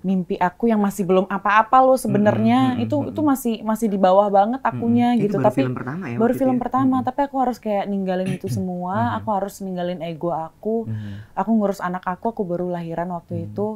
mimpi 0.05 0.37
aku 0.37 0.69
yang 0.69 0.85
masih 0.85 1.09
belum 1.09 1.25
apa-apa 1.33 1.81
loh 1.81 1.97
sebenarnya. 1.97 2.77
Mm-mm. 2.77 2.85
Itu 2.85 2.97
Mm-mm. 3.01 3.11
itu 3.15 3.21
masih 3.25 3.55
masih 3.65 3.87
di 3.89 3.97
bawah 3.97 4.29
banget 4.29 4.61
akunya 4.61 5.17
Mm-mm. 5.17 5.23
gitu. 5.25 5.37
Itu 5.37 5.41
baru 5.41 5.47
Tapi 5.49 5.61
film 5.65 5.75
pertama 5.79 6.05
ya. 6.13 6.17
baru 6.21 6.33
film 6.37 6.55
itu 6.55 6.59
ya? 6.59 6.63
pertama, 6.63 6.97
Mm-mm. 7.01 7.07
tapi 7.09 7.21
aku 7.27 7.37
harus 7.41 7.59
kayak 7.63 7.85
ninggalin 7.89 8.31
itu 8.37 8.47
semua. 8.53 8.97
Mhm. 9.01 9.17
Aku 9.23 9.29
harus 9.33 9.55
ninggalin 9.65 10.01
ego 10.05 10.31
aku. 10.35 10.85
Mhm. 10.91 11.13
Aku 11.41 11.51
ngurus 11.57 11.81
anak 11.81 12.05
aku, 12.05 12.27
aku 12.37 12.43
baru 12.45 12.67
lahiran 12.69 13.09
waktu 13.17 13.33
Hmm. 13.35 13.47
itu. 13.49 13.69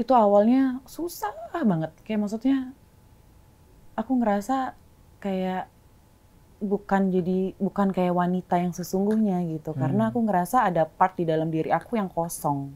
Itu 0.00 0.12
awalnya 0.16 0.80
susah 0.88 1.32
banget. 1.60 1.92
Kayak 2.06 2.20
maksudnya 2.24 2.72
aku 3.98 4.12
ngerasa 4.20 4.74
kayak 5.20 5.68
bukan 6.60 7.08
jadi 7.08 7.56
bukan 7.56 7.88
kayak 7.90 8.12
wanita 8.12 8.60
yang 8.60 8.70
sesungguhnya 8.70 9.40
gitu. 9.48 9.72
Karena 9.72 10.06
Hmm. 10.06 10.10
aku 10.12 10.18
ngerasa 10.22 10.68
ada 10.68 10.84
part 10.84 11.16
di 11.16 11.24
dalam 11.24 11.48
diri 11.48 11.68
aku 11.68 11.96
yang 11.96 12.06
kosong. 12.06 12.70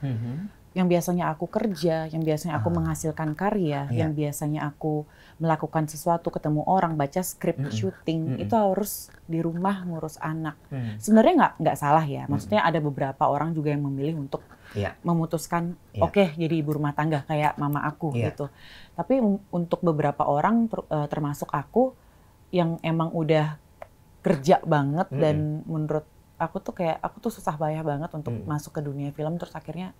Mhm. 0.00 0.60
Yang 0.70 0.86
biasanya 0.86 1.34
aku 1.34 1.50
kerja, 1.50 2.06
yang 2.06 2.22
biasanya 2.22 2.62
aku 2.62 2.70
Ah. 2.70 2.74
menghasilkan 2.78 3.34
karya, 3.34 3.90
Iya. 3.90 4.06
yang 4.06 4.14
biasanya 4.14 4.70
aku 4.70 5.02
melakukan 5.36 5.90
sesuatu, 5.90 6.30
ketemu 6.30 6.62
orang, 6.62 6.94
baca 6.94 7.18
skrip, 7.20 7.58
Mm-mm. 7.58 7.74
syuting, 7.74 8.38
Mm-mm. 8.38 8.42
itu 8.44 8.54
harus 8.54 9.10
di 9.26 9.42
rumah 9.42 9.82
ngurus 9.82 10.14
anak 10.20 10.54
Mhm. 10.70 11.02
sebenarnya 11.02 11.34
nggak 11.34 11.52
nggak 11.58 11.76
salah 11.76 12.04
ya. 12.06 12.22
Maksudnya 12.28 12.62
ada 12.62 12.78
beberapa 12.78 13.26
orang 13.26 13.50
juga 13.50 13.74
yang 13.74 13.82
memilih 13.82 14.20
untuk 14.20 14.46
Iya. 14.70 14.94
memutuskan 15.02 15.74
Iya. 15.90 16.06
oke 16.06 16.24
jadi 16.38 16.54
ibu 16.54 16.70
rumah 16.70 16.94
tangga 16.94 17.26
kayak 17.26 17.58
mama 17.58 17.82
aku 17.82 18.14
Iya. 18.14 18.30
gitu. 18.30 18.46
Tapi 18.94 19.18
un- 19.18 19.42
untuk 19.50 19.82
beberapa 19.82 20.22
orang 20.22 20.70
ter- 20.70 20.86
eh, 20.86 21.08
termasuk 21.08 21.50
aku 21.50 21.98
yang 22.50 22.78
emang 22.82 23.10
udah 23.10 23.56
kerja 24.20 24.60
banget 24.62 25.08
Mm-mm. 25.08 25.22
dan 25.22 25.36
menurut 25.64 26.06
aku 26.36 26.56
tuh 26.58 26.72
kayak 26.72 26.98
aku 27.00 27.20
tuh 27.20 27.32
susah 27.32 27.54
payah 27.54 27.80
banget 27.80 28.10
untuk 28.12 28.32
Mm. 28.32 28.44
masuk 28.44 28.76
ke 28.76 28.80
dunia 28.80 29.10
film 29.10 29.36
terus 29.36 29.52
akhirnya 29.52 29.92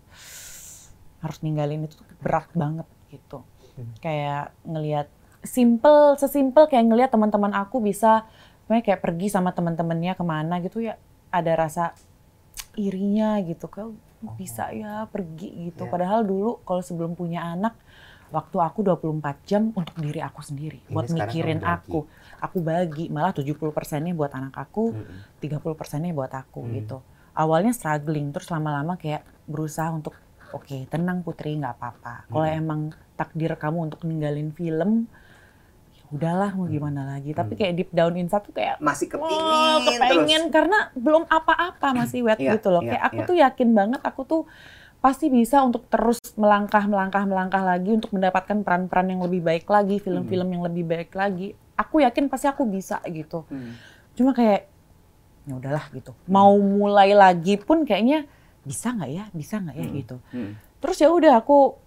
harus 1.20 1.38
ninggalin 1.40 1.84
itu 1.84 2.00
tuh 2.00 2.06
berat 2.18 2.48
banget 2.52 2.88
gitu. 3.08 3.44
Mm. 3.76 3.92
Kayak 4.00 4.44
ngelihat 4.64 5.06
simple 5.40 6.16
sesimpel 6.16 6.68
kayak 6.68 6.84
ngelihat 6.84 7.10
teman-teman 7.10 7.52
aku 7.54 7.80
bisa 7.80 8.28
kayak 8.68 9.00
pergi 9.00 9.26
sama 9.26 9.50
teman-temannya 9.50 10.14
ke 10.14 10.22
mana 10.22 10.60
gitu 10.60 10.78
ya 10.78 10.94
ada 11.28 11.52
rasa 11.58 11.90
irinya 12.76 13.40
gitu 13.42 13.66
kau 13.66 13.96
bisa 14.36 14.68
ya 14.70 15.08
pergi 15.08 15.72
gitu 15.72 15.88
Iya. 15.88 15.90
padahal 15.90 16.22
dulu 16.22 16.60
kalau 16.62 16.78
sebelum 16.78 17.16
punya 17.16 17.42
anak 17.42 17.74
waktu 18.30 18.56
aku 18.62 18.86
24 18.86 19.42
jam 19.42 19.74
untuk 19.74 19.96
diri 19.98 20.22
aku 20.22 20.38
sendiri 20.38 20.78
Ini 20.86 20.92
buat 20.92 21.08
mikirin 21.10 21.64
aku 21.66 22.06
aku 22.40 22.58
bagi 22.58 23.06
malah 23.06 23.30
70 23.30 23.70
persennya 23.70 24.10
buat 24.10 24.30
anak 24.30 24.56
aku 24.58 24.90
Mhm. 24.90 25.38
30 25.38 25.74
persennya 25.74 26.10
buat 26.10 26.30
aku 26.30 26.60
Hmm. 26.60 26.72
gitu 26.74 26.98
awalnya 27.32 27.70
struggling 27.70 28.30
terus 28.30 28.48
lama-lama 28.48 28.96
kayak 28.96 29.20
berusaha 29.44 29.88
untuk 29.88 30.16
oke 30.50 30.86
tenang 30.86 31.20
putri 31.20 31.54
nggak 31.54 31.74
apa-apa 31.74 32.26
kalau 32.26 32.42
Hmm. 32.42 32.58
emang 32.58 32.80
takdir 33.14 33.54
kamu 33.54 33.86
untuk 33.86 34.02
ninggalin 34.02 34.50
film 34.50 35.06
ya 35.92 36.02
udahlah 36.10 36.50
mau 36.52 36.66
gimana 36.66 37.06
lagi 37.08 37.30
tapi 37.30 37.54
Hmm. 37.54 37.60
kayak 37.60 37.74
deep 37.76 37.90
down 37.90 38.14
inside 38.14 38.42
tuh 38.42 38.50
kayak 38.50 38.80
Masih 38.80 39.06
kepingin, 39.06 39.38
Oh, 39.38 39.78
kepengen 39.80 40.42
terus. 40.42 40.52
karena 40.52 40.78
belum 40.92 41.24
apa-apa 41.24 41.88
masih 41.94 42.24
wet 42.24 42.38
Iya, 42.38 42.56
gitu 42.56 42.68
loh. 42.68 42.82
iya, 42.82 42.90
Kayak 42.90 43.04
aku 43.04 43.16
iya. 43.16 43.26
tuh 43.26 43.36
yakin 43.38 43.68
banget 43.70 44.00
aku 44.02 44.22
tuh 44.24 44.42
pasti 44.98 45.28
bisa 45.28 45.62
untuk 45.62 45.88
terus 45.88 46.20
melangkah 46.34 46.84
melangkah 46.84 47.24
melangkah 47.24 47.62
lagi 47.62 47.88
untuk 47.90 48.12
mendapatkan 48.12 48.60
peran-peran 48.60 49.08
yang 49.08 49.22
lebih 49.22 49.40
baik 49.40 49.64
lagi, 49.64 49.96
film-film 49.96 50.44
Hmm. 50.44 50.54
yang 50.54 50.62
lebih 50.66 50.84
baik 50.84 51.14
lagi. 51.14 51.56
Aku 51.80 52.04
yakin 52.04 52.28
pasti 52.28 52.44
aku 52.44 52.68
bisa 52.68 53.00
gitu. 53.08 53.48
Mhm. 53.48 53.72
Cuma 54.12 54.30
kayak 54.30 54.68
ya 55.44 55.54
udahlah 55.56 55.88
gitu. 55.90 56.12
Mau 56.28 56.52
mulai 56.56 57.16
lagi 57.16 57.56
pun 57.56 57.82
kayaknya 57.82 58.28
bisa 58.60 58.92
nggak 58.92 59.10
ya, 59.10 59.24
bisa 59.32 59.56
nggak 59.56 59.76
ya 59.76 59.86
Hmm. 59.88 59.96
gitu. 59.96 60.16
Mhm. 60.30 60.52
Terus 60.78 60.96
ya 60.98 61.08
udah 61.08 61.32
aku 61.36 61.80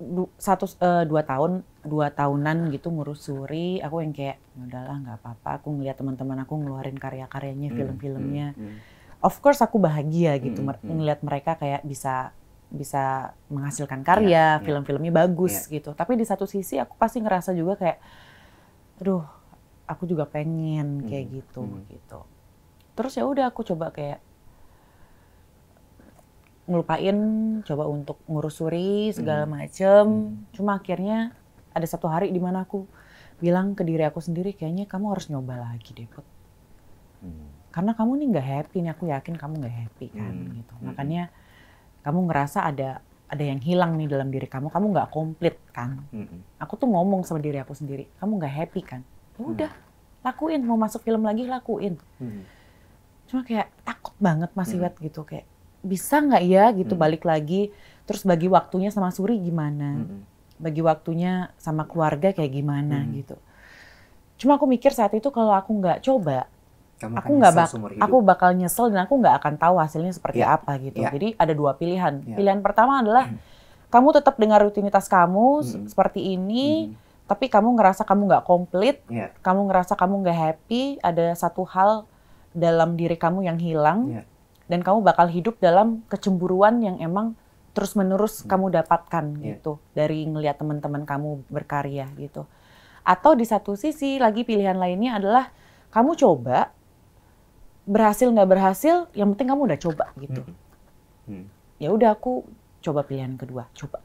du- 0.00 0.32
satu 0.38 0.64
eh, 0.78 1.04
dua 1.04 1.20
tahun 1.20 1.60
dua 1.82 2.08
tahunan 2.08 2.72
gitu 2.72 2.88
ngurus 2.88 3.26
suri 3.26 3.80
aku 3.80 4.00
yang 4.00 4.12
kayak 4.12 4.40
"Ya 4.54 4.62
udahlah 4.64 4.96
nggak 4.98 5.16
apa-apa 5.18 5.50
aku 5.58 5.68
ngeliat 5.72 5.96
teman-teman 5.96 6.40
aku 6.40 6.56
ngeluarin 6.56 6.96
karya-karyanya 6.96 7.68
Mhm. 7.68 7.76
film-filmnya 7.76 8.48
Mhm. 8.52 8.74
of 9.20 9.36
course 9.38 9.60
aku 9.60 9.76
bahagia 9.76 10.36
gitu 10.38 10.60
Hmm, 10.60 10.72
hmm. 10.72 10.88
ngeliat 10.90 11.20
mereka 11.20 11.56
kayak 11.56 11.84
bisa 11.84 12.32
bisa 12.68 13.34
menghasilkan 13.48 14.00
karya 14.00 14.56
iya. 14.56 14.62
film-filmnya 14.62 15.10
bagus 15.10 15.68
gitu 15.68 15.92
tapi 15.92 16.14
di 16.14 16.24
satu 16.24 16.46
sisi 16.46 16.76
aku 16.76 16.96
pasti 16.96 17.20
ngerasa 17.20 17.52
juga 17.52 17.76
kayak 17.76 17.98
aduh 19.00 19.24
aku 19.90 20.06
juga 20.06 20.24
pengen 20.24 21.02
kayak 21.04 21.26
Hmm, 21.26 21.34
gitu 21.36 21.60
hmm. 21.60 21.82
gitu 21.90 22.20
terus 22.94 23.12
ya 23.12 23.24
udah 23.24 23.50
aku 23.50 23.66
coba 23.66 23.90
kayak 23.90 24.22
ngelupain 26.64 27.18
coba 27.66 27.84
untuk 27.86 28.22
ngurus 28.30 28.54
suri 28.56 29.10
segala 29.10 29.42
Hmm. 29.42 29.52
macem 29.52 30.04
Hmm. 30.06 30.46
cuma 30.54 30.78
akhirnya 30.78 31.34
ada 31.70 31.86
satu 31.86 32.06
hari 32.06 32.30
di 32.30 32.38
mana 32.38 32.62
aku 32.62 32.86
bilang 33.38 33.72
ke 33.72 33.82
diri 33.82 34.04
aku 34.04 34.20
sendiri 34.20 34.52
kayaknya 34.52 34.86
kamu 34.86 35.10
harus 35.10 35.26
nyoba 35.26 35.58
lagi 35.58 35.90
deh 35.90 36.06
Put. 36.06 36.26
Mhm. 37.20 37.46
karena 37.70 37.92
kamu 37.94 38.12
nih 38.16 38.26
nggak 38.28 38.46
happy 38.48 38.76
nih 38.80 38.90
aku 38.90 39.04
yakin 39.06 39.34
kamu 39.34 39.54
nggak 39.60 39.76
happy 39.76 40.06
kan 40.10 40.32
Hmm. 40.32 40.50
gitu 40.54 40.74
Hmm. 40.74 40.84
makanya 40.86 41.22
kamu 42.00 42.18
ngerasa 42.26 42.58
ada 42.64 42.90
ada 43.30 43.44
yang 43.46 43.62
hilang 43.62 43.94
nih 43.94 44.10
dalam 44.10 44.28
diri 44.28 44.46
kamu 44.46 44.68
kamu 44.68 44.86
nggak 44.90 45.08
komplit 45.10 45.56
kan 45.70 46.02
Mhm. 46.10 46.58
aku 46.58 46.74
tuh 46.76 46.86
ngomong 46.86 47.22
sama 47.22 47.38
diri 47.38 47.58
aku 47.58 47.72
sendiri 47.72 48.06
kamu 48.16 48.38
nggak 48.38 48.54
happy 48.56 48.82
kan 48.82 49.02
ya 49.40 49.42
Hmm. 49.42 49.52
udah 49.56 49.72
lakuin 50.20 50.60
mau 50.60 50.76
masuk 50.76 51.00
film 51.00 51.24
lagi 51.24 51.48
lakuin 51.48 51.96
Mhm. 52.20 52.42
cuma 53.24 53.40
kayak 53.40 53.72
takut 53.82 54.12
banget 54.16 54.50
masih 54.52 54.76
Hmm. 54.76 54.84
wet 54.84 54.94
gitu 55.00 55.24
kayak 55.24 55.46
bisa 55.80 56.20
nggak 56.20 56.44
ya 56.44 56.64
gitu 56.72 56.92
Hmm. 56.92 57.00
balik 57.00 57.24
lagi 57.24 57.72
terus 58.04 58.20
bagi 58.22 58.46
waktunya 58.46 58.92
sama 58.92 59.08
Suri 59.08 59.40
gimana 59.40 59.96
Mhm. 59.96 60.18
bagi 60.60 60.84
waktunya 60.84 61.48
sama 61.56 61.82
keluarga 61.82 62.30
kayak 62.30 62.52
gimana 62.52 63.00
Hmm. 63.00 63.16
gitu 63.16 63.36
cuma 64.36 64.56
aku 64.56 64.64
mikir 64.66 64.92
saat 64.92 65.12
itu 65.12 65.28
kalau 65.28 65.52
aku 65.52 65.72
nggak 65.74 66.00
coba 66.00 66.48
Kamu 67.00 67.16
aku 67.16 67.30
nggak 67.32 67.52
bak 67.54 67.68
aku 67.96 68.16
bakal 68.20 68.52
nyesel 68.52 68.92
dan 68.92 69.08
aku 69.08 69.16
nggak 69.16 69.40
akan 69.40 69.54
tahu 69.56 69.80
hasilnya 69.80 70.12
seperti 70.12 70.44
Iya, 70.44 70.52
apa 70.52 70.76
gitu. 70.76 71.00
iya. 71.00 71.08
Jadi 71.08 71.32
ada 71.32 71.56
dua 71.56 71.72
pilihan. 71.72 72.20
Iya. 72.20 72.36
Pilihan 72.36 72.60
pertama 72.60 73.00
adalah 73.00 73.24
kamu 73.88 74.08
tetap 74.12 74.36
dengan 74.36 74.60
rutinitas 74.60 75.08
kamu 75.08 75.64
Mm-mm. 75.64 75.88
seperti 75.88 76.36
ini, 76.36 76.92
Mhm. 76.92 77.09
Tapi 77.30 77.46
kamu 77.46 77.78
ngerasa 77.78 78.02
kamu 78.02 78.26
nggak 78.26 78.42
komplit, 78.42 79.06
Iya. 79.06 79.30
kamu 79.38 79.70
ngerasa 79.70 79.94
kamu 79.94 80.26
nggak 80.26 80.38
happy, 80.50 80.98
ada 80.98 81.30
satu 81.38 81.62
hal 81.62 82.10
dalam 82.50 82.98
diri 82.98 83.14
kamu 83.14 83.46
yang 83.46 83.62
hilang, 83.62 84.10
Iya. 84.10 84.22
dan 84.66 84.82
kamu 84.82 84.98
bakal 85.06 85.30
hidup 85.30 85.62
dalam 85.62 86.02
kecemburuan 86.10 86.82
yang 86.82 86.98
emang 86.98 87.38
terus 87.70 87.94
menerus 87.94 88.42
Hmm. 88.42 88.50
kamu 88.50 88.66
dapatkan 88.82 89.24
Iya. 89.38 89.46
gitu 89.62 89.78
dari 89.94 90.26
ngelihat 90.26 90.58
teman-teman 90.58 91.06
kamu 91.06 91.46
berkarya 91.46 92.10
gitu. 92.18 92.50
Atau 93.06 93.38
di 93.38 93.46
satu 93.46 93.78
sisi 93.78 94.18
lagi 94.18 94.42
pilihan 94.42 94.74
lainnya 94.74 95.22
adalah 95.22 95.54
kamu 95.94 96.18
coba 96.18 96.74
berhasil 97.86 98.26
nggak 98.26 98.50
berhasil, 98.50 99.06
yang 99.14 99.30
penting 99.38 99.54
kamu 99.54 99.70
udah 99.70 99.78
coba 99.78 100.04
gitu. 100.18 100.42
Mhm. 100.42 100.54
Hmm. 101.30 101.44
Ya 101.78 101.94
udah 101.94 102.10
aku 102.18 102.42
coba 102.82 103.06
pilihan 103.06 103.38
kedua, 103.38 103.70
coba. 103.78 104.02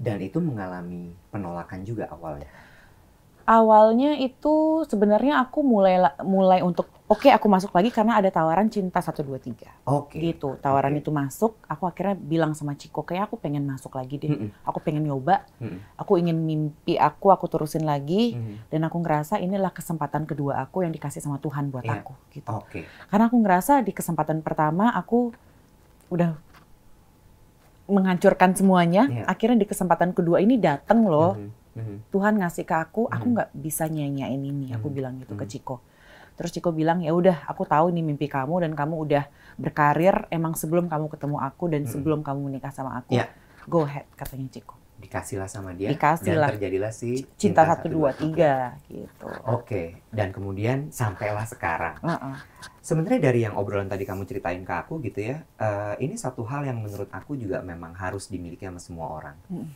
Dan 0.00 0.16
itu 0.18 0.40
mengalami 0.40 1.12
penolakan 1.28 1.84
juga 1.84 2.08
awalnya. 2.08 2.48
awalnya 3.42 4.14
itu 4.14 4.54
sebenarnya 4.86 5.42
aku 5.42 5.58
mulai 5.60 5.98
la- 5.98 6.14
mulai 6.22 6.62
untuk 6.62 6.86
oke 7.04 7.26
aku 7.26 7.50
masuk 7.50 7.74
lagi 7.74 7.90
karena 7.90 8.14
ada 8.14 8.30
tawaran 8.30 8.70
cinta 8.70 9.02
123 9.02 9.66
Oke. 9.82 10.22
gitu 10.22 10.54
tawaran 10.56 10.94
Oke. 10.94 11.02
itu 11.02 11.10
masuk 11.10 11.58
aku 11.66 11.82
akhirnya 11.84 12.14
bilang 12.14 12.54
sama 12.54 12.78
Ciko 12.78 13.02
kayak 13.02 13.26
aku 13.26 13.42
pengen 13.42 13.66
masuk 13.66 13.98
lagi 13.98 14.22
deh 14.22 14.30
Mm-mm. 14.30 14.54
aku 14.62 14.78
pengen 14.78 15.02
nyoba 15.02 15.42
Mm-mm. 15.58 15.82
aku 15.98 16.12
ingin 16.16 16.38
mimpi 16.38 16.94
aku 16.94 17.34
aku 17.34 17.50
terusin 17.50 17.82
lagi 17.82 18.38
Mhm. 18.38 18.70
dan 18.70 18.86
aku 18.86 19.02
ngerasa 19.02 19.42
inilah 19.42 19.74
kesempatan 19.74 20.30
kedua 20.30 20.62
aku 20.62 20.86
yang 20.86 20.94
dikasih 20.94 21.18
sama 21.18 21.42
Tuhan 21.42 21.74
buat 21.74 21.82
Iya. 21.82 22.06
aku 22.06 22.14
gitu 22.30 22.46
Oke. 22.46 22.86
karena 23.10 23.26
aku 23.26 23.36
ngerasa 23.36 23.82
di 23.82 23.90
kesempatan 23.90 24.46
pertama 24.46 24.94
aku 24.94 25.34
udah 26.06 26.38
menghancurkan 27.90 28.54
semuanya 28.54 29.06
Iya. 29.06 29.24
akhirnya 29.26 29.58
di 29.58 29.68
kesempatan 29.68 30.14
kedua 30.14 30.38
ini 30.38 30.56
dateng 30.56 31.04
loh 31.04 31.34
Mhm. 31.36 31.50
Mhm. 31.70 31.96
Tuhan 32.10 32.34
ngasih 32.42 32.66
ke 32.66 32.74
aku, 32.74 33.06
aku 33.06 33.26
Mhm. 33.26 33.34
nggak 33.36 33.48
bisa 33.54 33.84
nyanyain 33.86 34.42
ini. 34.42 34.74
Aku 34.74 34.90
Mhm. 34.90 34.94
bilang 34.94 35.14
gitu 35.22 35.38
ke 35.38 35.46
Mhm. 35.46 35.52
Ciko. 35.54 35.76
Terus 36.34 36.50
Ciko 36.50 36.74
bilang, 36.74 36.98
ya 36.98 37.14
udah, 37.14 37.46
aku 37.46 37.62
tahu 37.62 37.94
ini 37.94 38.02
mimpi 38.02 38.26
kamu 38.26 38.64
dan 38.64 38.72
kamu 38.74 38.96
udah 38.96 39.24
berkarir 39.54 40.24
emang 40.32 40.56
sebelum 40.56 40.88
kamu 40.88 41.06
ketemu 41.06 41.36
aku 41.36 41.68
dan 41.68 41.84
Mhm. 41.84 41.90
sebelum 41.92 42.20
kamu 42.24 42.48
menikah 42.48 42.72
sama 42.72 42.98
aku. 42.98 43.12
Iya. 43.14 43.28
Go 43.68 43.84
ahead, 43.84 44.08
katanya 44.16 44.48
Ciko. 44.48 44.79
Dikasihlah 45.00 45.48
sama 45.48 45.72
dia. 45.72 45.88
Dikasihlah. 45.90 46.52
Dan 46.52 46.60
terjadilah 46.60 46.92
si 46.92 47.24
Cinta 47.40 47.64
satu 47.64 47.88
dua 47.88 48.12
tiga 48.12 48.76
gitu. 48.86 49.26
Oke. 49.48 50.04
Dan 50.12 50.30
kemudian 50.30 50.92
sampailah 50.92 51.48
sekarang. 51.48 51.96
Heeh. 52.04 52.36
Sebenarnya 52.84 53.20
dari 53.32 53.40
yang 53.48 53.56
obrolan 53.56 53.88
tadi 53.88 54.04
kamu 54.04 54.28
ceritain 54.28 54.60
ke 54.60 54.74
aku 54.76 55.00
gitu 55.00 55.24
ya, 55.24 55.40
eh, 55.56 55.94
ini 56.04 56.20
satu 56.20 56.44
hal 56.44 56.68
yang 56.68 56.84
menurut 56.84 57.08
aku 57.08 57.34
juga 57.40 57.64
memang 57.64 57.96
harus 57.96 58.28
dimiliki 58.28 58.68
sama 58.68 58.80
semua 58.80 59.06
orang. 59.08 59.36
Mm. 59.48 59.66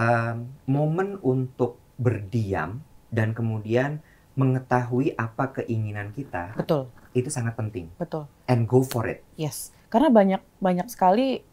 Em, 0.00 0.36
momen 0.64 1.20
untuk 1.20 1.76
berdiam 2.00 2.80
dan 3.12 3.36
kemudian 3.36 4.00
mengetahui 4.38 5.12
apa 5.20 5.60
keinginan 5.60 6.14
kita 6.16 6.56
Betul, 6.56 6.88
itu 7.12 7.28
sangat 7.28 7.58
penting. 7.58 7.92
betul. 8.00 8.24
And 8.48 8.64
go 8.64 8.80
for 8.80 9.04
it. 9.04 9.20
Yes. 9.36 9.74
Karena 9.92 10.08
banyak 10.08 10.40
banyak 10.62 10.88
sekali 10.88 11.44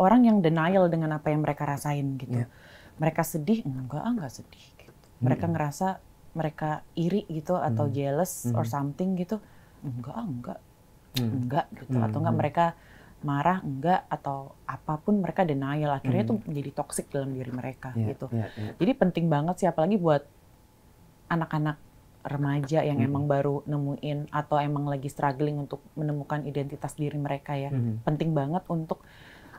orang 0.00 0.24
yang 0.24 0.38
denial 0.40 0.88
dengan 0.88 1.20
apa 1.20 1.28
yang 1.28 1.44
mereka 1.44 1.68
rasain 1.68 2.16
gitu. 2.16 2.40
Iya. 2.40 2.48
Mereka 3.00 3.24
sedih, 3.24 3.64
enggak, 3.64 4.02
ah, 4.04 4.12
enggak 4.12 4.30
sedih 4.30 4.64
gitu. 4.76 5.06
Mereka 5.18 5.44
Mm-mm. 5.44 5.54
ngerasa 5.56 5.88
mereka 6.30 6.70
iri 6.94 7.24
gitu 7.26 7.56
atau 7.56 7.88
Mm. 7.88 7.92
jealous 7.92 8.32
or 8.52 8.62
Mm. 8.62 8.70
something 8.70 9.10
gitu. 9.16 9.40
Enggak, 9.80 10.14
ah, 10.14 10.26
enggak. 10.26 10.58
Hmm. 11.10 11.42
enggak 11.42 11.66
gitu 11.74 11.98
Hmm, 11.98 12.06
atau 12.06 12.22
enggak 12.22 12.30
hmm. 12.30 12.42
mereka 12.46 12.66
marah 13.20 13.58
enggak 13.60 14.06
atau 14.06 14.54
apa 14.62 14.94
pun 14.94 15.18
mereka 15.18 15.42
denial 15.42 15.90
akhirnya 15.90 16.22
Hmm. 16.22 16.38
itu 16.38 16.46
menjadi 16.46 16.70
toxic 16.70 17.10
dalam 17.10 17.34
diri 17.34 17.50
mereka 17.50 17.90
Iya, 17.98 18.14
gitu 18.14 18.30
iya, 18.30 18.46
iya. 18.54 18.70
jadi 18.78 18.92
penting 18.94 19.26
banget 19.26 19.58
sih 19.58 19.66
apalagi 19.66 19.98
buat 19.98 20.22
anak-anak 21.26 21.82
remaja 22.22 22.86
yang 22.86 23.02
Hmm. 23.02 23.10
emang 23.10 23.24
baru 23.26 23.66
nemuin 23.66 24.30
atau 24.30 24.62
emang 24.62 24.86
lagi 24.86 25.10
struggling 25.10 25.58
untuk 25.58 25.82
menemukan 25.98 26.46
identitas 26.46 26.94
diri 26.94 27.18
mereka 27.18 27.58
ya 27.58 27.74
Mhm. 27.74 28.06
penting 28.06 28.30
banget 28.30 28.62
untuk 28.70 29.02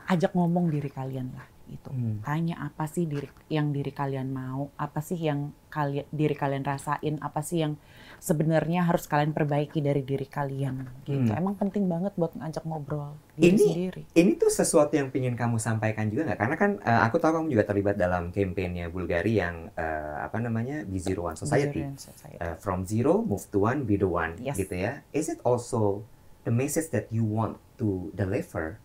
ajak 0.08 0.32
ngomong 0.32 0.72
diri 0.72 0.88
kalian 0.88 1.36
lah 1.36 1.44
gitu 1.64 1.88
Hmm. 1.88 2.18
tanya 2.20 2.58
apa 2.62 2.84
sih 2.84 3.04
diri 3.04 3.26
yang 3.46 3.70
diri 3.70 3.90
kalian 3.90 4.28
mau 4.28 4.70
apa 4.74 4.98
sih 4.98 5.16
yang 5.16 5.50
kalian 5.68 6.04
diri 6.08 6.32
kalian 6.32 6.62
rasain 6.62 7.16
apa 7.18 7.40
sih 7.40 7.60
yang 7.60 7.74
sebenarnya 8.18 8.84
harus 8.84 9.04
kalian 9.04 9.30
perbaiki 9.30 9.78
dari 9.78 10.00
diri 10.00 10.24
kalian 10.24 10.86
gitu 11.02 11.26
Hmm. 11.26 11.38
emang 11.38 11.54
penting 11.54 11.86
banget 11.86 12.14
buat 12.14 12.32
ngajak 12.32 12.62
ngobrol 12.62 13.18
diri 13.34 13.50
Ini- 13.50 13.66
sendiri 13.66 14.02
Ini 14.12 14.32
tuh 14.36 14.48
sesuatu 14.48 14.92
yang 14.92 15.08
ingin 15.08 15.34
kamu 15.34 15.56
sampaikan 15.56 16.06
juga 16.06 16.28
nggak? 16.28 16.38
Karena 16.38 16.56
kan 16.56 16.70
eh, 16.78 17.00
aku 17.02 17.16
tahu 17.16 17.32
kamu 17.34 17.46
juga 17.50 17.64
terlibat 17.64 17.96
dalam 17.96 18.28
kampanye 18.28 18.86
Bulgari 18.86 19.36
yang 19.36 19.72
eh, 19.72 20.14
apa 20.20 20.38
namanya 20.38 20.84
di 20.84 20.98
Zero 20.98 21.26
One 21.26 21.34
Society. 21.34 21.82
Zero 21.82 21.98
Society. 21.98 22.38
Eh, 22.38 22.54
from 22.56 22.84
zero 22.84 23.20
move 23.20 23.42
to 23.48 23.58
one, 23.60 23.82
be 23.82 23.96
the 23.96 24.06
one, 24.06 24.36
Yes. 24.38 24.54
gitu 24.54 24.76
ya. 24.76 25.00
Is 25.10 25.26
it 25.26 25.42
also 25.42 26.04
the 26.42 26.52
message 26.52 26.90
that 26.90 27.08
you 27.08 27.22
want 27.22 27.56
to 27.74 28.12
deliver. 28.12 28.78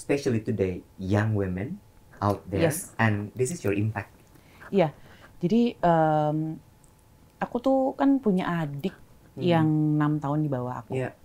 Especially 0.00 0.40
today 0.40 0.80
young 0.96 1.36
women 1.36 1.76
out 2.24 2.40
there, 2.48 2.72
Yes. 2.72 2.96
and 2.96 3.28
this 3.36 3.52
is 3.52 3.60
your 3.60 3.76
impact. 3.76 4.16
jadi 5.40 5.72
em, 5.80 6.60
aku 7.40 7.56
tuh 7.60 7.78
kan 7.96 8.20
punya 8.20 8.44
adik 8.60 8.92
Hmm. 9.32 9.40
yang 9.40 9.68
enam 9.96 10.20
tahun 10.20 10.44
di 10.44 10.50
bawah 10.52 10.84
aku 10.84 11.00
Iya. 11.00 11.16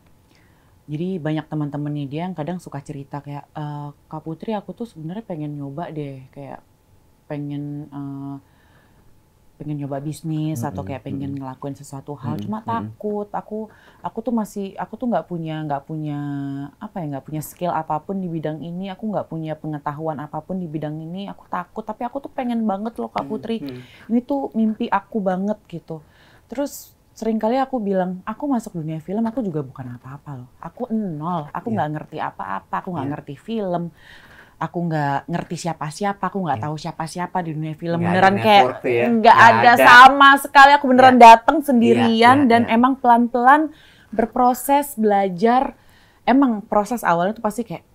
jadi 0.87 1.19
banyak 1.19 1.51
teman-temannya 1.51 2.05
dia 2.07 2.23
yang 2.23 2.37
kadang 2.37 2.63
suka 2.63 2.79
cerita 2.79 3.19
kayak 3.19 3.43
"Eh, 3.51 3.89
kak 4.07 4.21
Putri 4.23 4.55
aku 4.55 4.71
tuh 4.71 4.87
sebenarnya 4.87 5.25
pengen 5.27 5.57
nyoba 5.59 5.91
deh 5.91 6.23
kayak 6.31 6.63
pengen 7.27 7.91
eh, 7.91 8.35
pengen 9.55 9.79
nyoba 9.79 9.97
bisnis 9.99 10.59
atau 10.61 10.81
Mm-mm, 10.81 10.87
kayak 10.87 11.03
pengen 11.07 11.31
ngelakuin 11.35 11.75
sesuatu 11.75 12.13
hal 12.19 12.35
Mm-mm, 12.35 12.45
cuma 12.45 12.59
mm-mm. 12.61 12.91
takut 12.95 13.27
aku 13.31 13.71
aku 13.99 14.17
tuh 14.21 14.33
masih 14.35 14.65
aku 14.75 14.93
tuh 14.95 15.07
nggak 15.11 15.25
punya 15.25 15.55
nggak 15.65 15.83
punya 15.87 16.19
apa 16.77 16.95
ya 17.01 17.05
nggak 17.15 17.25
punya 17.25 17.41
skill 17.41 17.71
apa 17.71 17.95
pun 18.03 18.19
di 18.19 18.27
bidang 18.27 18.59
ini 18.59 18.91
aku 18.91 19.03
nggak 19.11 19.27
punya 19.31 19.53
pengetahuan 19.55 20.17
apa 20.19 20.37
pun 20.43 20.59
di 20.59 20.67
bidang 20.67 20.95
ini 20.99 21.27
aku 21.27 21.47
takut 21.47 21.83
tapi 21.83 22.03
aku 22.03 22.17
tuh 22.23 22.31
pengen 22.31 22.61
banget 22.63 22.95
loh 22.99 23.09
kak 23.09 23.25
Putri 23.25 23.59
Hmm. 23.59 23.81
ini 24.11 24.19
tuh 24.21 24.51
mimpi 24.53 24.85
aku 24.91 25.17
banget 25.23 25.57
gitu. 25.71 26.03
Terus 26.51 26.93
sering 27.15 27.39
kali 27.39 27.55
aku 27.55 27.79
bilang, 27.79 28.19
aku 28.27 28.43
masuk 28.45 28.75
dunia 28.75 28.99
film, 28.99 29.23
aku 29.23 29.39
juga 29.39 29.63
bukan 29.63 29.95
apa-apa 29.95 30.31
loh. 30.35 30.49
Aku 30.59 30.91
nol, 30.91 31.47
aku 31.49 31.71
Iya. 31.71 31.75
nggak 31.79 31.89
ngerti 31.95 32.17
apa-apa, 32.19 32.75
aku 32.83 32.89
nggak 32.91 33.07
Iya. 33.07 33.13
ngerti 33.15 33.35
film, 33.39 33.83
aku 34.65 34.79
nggak 34.85 35.29
ngerti 35.29 35.55
siapa-siapa, 35.61 36.23
aku 36.23 36.37
nggak 36.41 36.59
Iya. 36.59 36.65
tahu 36.65 36.75
siapa-siapa 36.75 37.37
di 37.41 37.51
dunia 37.53 37.75
film. 37.75 37.99
Ada 37.99 38.05
beneran 38.05 38.35
kayak 38.37 38.63
ya. 38.81 39.05
nggak 39.07 39.13
Nggak 39.21 39.37
ada, 39.37 39.71
ada. 39.73 39.85
sama 39.85 40.29
sekali. 40.37 40.71
Aku 40.73 40.85
beneran 40.89 41.17
datang 41.17 41.57
sendirian 41.61 42.37
iya, 42.43 42.49
dan 42.49 42.61
iya. 42.65 42.73
emang 42.73 42.97
pelan-pelan 42.97 43.69
berproses 44.09 44.95
belajar. 44.95 45.77
Emang 46.23 46.65
proses 46.65 47.05
awalnya 47.05 47.37
tuh 47.37 47.45
pasti 47.45 47.61
kayak 47.61 47.85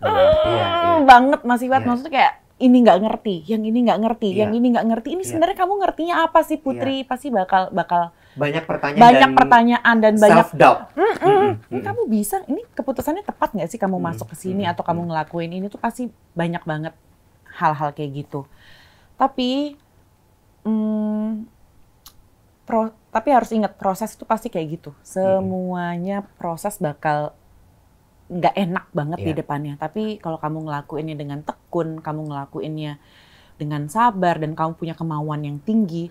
Iya, 0.00 0.08
iya, 0.08 0.32
iya. 0.48 0.66
"Hmm," 0.96 1.04
banget 1.04 1.40
Mas 1.44 1.60
Iwat, 1.60 1.82
Iya. 1.82 1.88
maksudnya 1.92 2.12
kayak 2.12 2.34
ini 2.60 2.76
nggak 2.80 2.98
ngerti, 3.04 3.34
yang 3.48 3.62
ini 3.64 3.78
nggak 3.84 4.00
ngerti, 4.00 4.28
Iya. 4.32 4.38
yang 4.44 4.52
ini 4.56 4.66
nggak 4.72 4.86
ngerti. 4.88 5.08
Ini 5.12 5.20
Iya. 5.20 5.28
sebenarnya 5.28 5.56
kamu 5.56 5.74
ngertinya 5.76 6.14
apa 6.24 6.40
sih 6.40 6.56
Putri? 6.56 7.04
Pasti 7.04 7.28
bakal 7.28 7.68
bakal 7.70 8.12
Banyak 8.30 8.62
pertanyaan 8.62 9.02
banyak 9.02 9.20
dan 9.20 9.32
pertanyaan 9.34 9.96
dan 9.98 10.14
banyak 10.14 10.46
self 10.46 10.50
doubt. 10.54 10.80
"Mm-mm, 10.94 11.58
ini 11.66 11.80
kamu 11.82 12.02
bisa 12.06 12.36
ini 12.46 12.62
keputusannya 12.70 13.26
tepat 13.26 13.50
nggak 13.54 13.68
sih 13.68 13.78
kamu 13.78 13.98
Mm, 13.98 14.04
masuk 14.06 14.26
ke 14.30 14.36
sini 14.38 14.62
mm, 14.64 14.70
atau 14.70 14.82
kamu 14.86 15.02
mm. 15.02 15.08
ngelakuin 15.10 15.50
ini 15.50 15.66
tuh 15.66 15.82
pasti 15.82 16.06
banyak 16.32 16.62
banget 16.62 16.94
hal-hal 17.58 17.90
kayak 17.90 18.22
gitu. 18.22 18.46
Tapi 19.18 19.74
mm, 20.62 21.28
pro- 22.62 22.94
tapi 23.10 23.28
harus 23.34 23.50
ingat 23.50 23.74
proses 23.74 24.14
itu 24.14 24.22
pasti 24.22 24.46
kayak 24.46 24.66
gitu. 24.78 24.90
Semuanya 25.02 26.22
proses 26.38 26.78
bakal 26.78 27.34
nggak 28.30 28.54
enak 28.54 28.86
banget 28.94 29.18
di 29.18 29.32
Iya. 29.34 29.38
depannya. 29.42 29.74
Tapi 29.74 30.22
kalau 30.22 30.38
kamu 30.38 30.70
ngelakuinnya 30.70 31.18
dengan 31.18 31.42
tekun, 31.42 31.98
kamu 31.98 32.30
ngelakuinnya 32.30 33.02
dengan 33.58 33.90
sabar 33.90 34.38
dan 34.38 34.54
kamu 34.54 34.78
punya 34.78 34.94
kemauan 34.94 35.42
yang 35.42 35.58
tinggi 35.60 36.08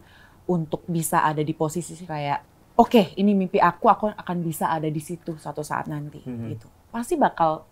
untuk 0.50 0.82
bisa 0.90 1.22
ada 1.22 1.40
di 1.40 1.54
posisi 1.54 1.94
kayak 2.02 2.40
oke 2.76 3.14
ini 3.16 3.32
mimpi 3.32 3.62
aku 3.62 3.86
aku 3.86 4.06
akan 4.10 4.38
bisa 4.42 4.68
ada 4.68 4.90
di 4.90 4.98
situ 4.98 5.38
suatu 5.38 5.62
saat 5.62 5.86
nanti 5.86 6.20
Mhm. 6.26 6.48
gitu. 6.50 6.68
Pasti 6.90 7.14
bakal 7.16 7.64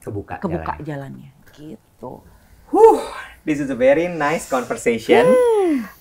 Kebuka, 0.00 0.38
kebuka 0.38 0.78
jalannya. 0.80 1.28
jalannya 1.28 1.30
gitu. 1.52 2.22
This 3.42 3.58
is 3.58 3.66
a 3.66 3.74
very 3.74 4.06
nice 4.06 4.46
conversation. 4.46 5.26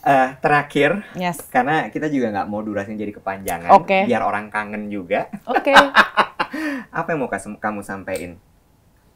Eh, 0.01 0.29
terakhir, 0.37 1.01
Yes. 1.15 1.41
karena 1.47 1.87
kita 1.87 2.09
juga 2.09 2.29
nggak 2.29 2.47
mau 2.49 2.59
durasinya 2.59 2.99
jadi 2.99 3.13
kepanjangan, 3.15 3.69
Oke. 3.73 4.05
biar 4.05 4.21
orang 4.21 4.49
kangen 4.49 4.89
juga. 4.89 5.29
Oke. 5.45 5.71
Apa 6.91 7.07
yang 7.09 7.19
mau 7.21 7.29
kamu 7.31 7.81
sampaikan 7.81 8.37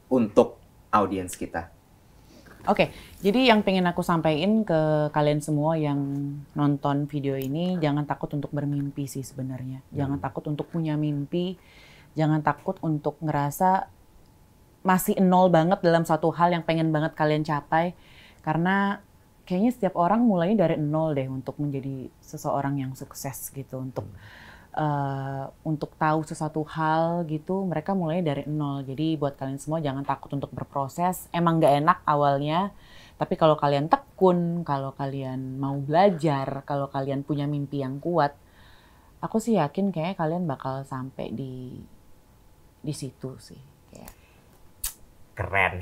untuk 0.08 0.58
audiens 0.90 1.34
kita? 1.34 1.73
Oke, 2.64 2.96
jadi 3.20 3.52
yang 3.52 3.60
pengen 3.60 3.84
aku 3.92 4.00
sampaikan 4.00 4.64
ke 4.64 5.12
kalian 5.12 5.44
semua 5.44 5.76
yang 5.76 6.00
nonton 6.56 7.12
video 7.12 7.36
ini, 7.36 7.76
jangan 7.84 8.08
takut 8.08 8.32
untuk 8.32 8.56
bermimpi 8.56 9.04
sih 9.04 9.20
sebenarnya. 9.20 9.84
Jangan 9.92 10.16
Hmm. 10.16 10.24
takut 10.24 10.48
untuk 10.48 10.72
punya 10.72 10.96
mimpi, 10.96 11.60
jangan 12.16 12.40
takut 12.40 12.80
untuk 12.80 13.20
ngerasa 13.20 13.92
masih 14.80 15.20
nol 15.20 15.52
banget 15.52 15.84
dalam 15.84 16.08
satu 16.08 16.32
hal 16.32 16.56
yang 16.56 16.64
pengen 16.64 16.96
banget 16.96 17.12
kalian 17.20 17.44
capai. 17.44 18.00
Karena 18.48 19.04
kayaknya 19.44 19.72
setiap 19.76 20.00
orang 20.00 20.24
mulainya 20.24 20.64
dari 20.64 20.80
nol 20.80 21.12
deh 21.20 21.28
untuk 21.28 21.60
menjadi 21.60 22.08
seseorang 22.24 22.80
yang 22.80 22.96
sukses 22.96 23.52
gitu. 23.52 23.76
Untuk 23.76 24.08
eh, 24.74 25.46
untuk 25.66 25.96
tahu 25.96 26.26
sesuatu 26.26 26.62
hal 26.66 27.24
gitu, 27.30 27.66
mereka 27.66 27.94
mulai 27.94 28.26
dari 28.26 28.44
nol. 28.50 28.84
Jadi 28.86 29.16
buat 29.18 29.38
kalian 29.38 29.62
semua 29.62 29.80
jangan 29.80 30.04
takut 30.06 30.34
untuk 30.34 30.50
berproses. 30.52 31.30
Emang 31.32 31.62
nggak 31.62 31.74
enak 31.86 32.00
awalnya, 32.06 32.74
tapi 33.16 33.38
kalau 33.38 33.56
kalian 33.56 33.88
tekun, 33.88 34.66
kalau 34.68 34.92
kalian 34.98 35.62
mau 35.62 35.78
belajar, 35.78 36.66
kalau 36.66 36.90
kalian 36.90 37.22
punya 37.24 37.46
mimpi 37.46 37.80
yang 37.86 38.02
kuat, 38.02 38.34
aku 39.24 39.40
sih 39.40 39.56
yakin 39.56 39.94
kayaknya 39.94 40.16
kalian 40.20 40.44
bakal 40.50 40.84
sampai 40.84 41.32
di 41.32 41.80
di 42.84 42.94
situ 42.94 43.40
sih. 43.40 43.62
Kayak 43.94 44.14
Keren. 45.34 45.82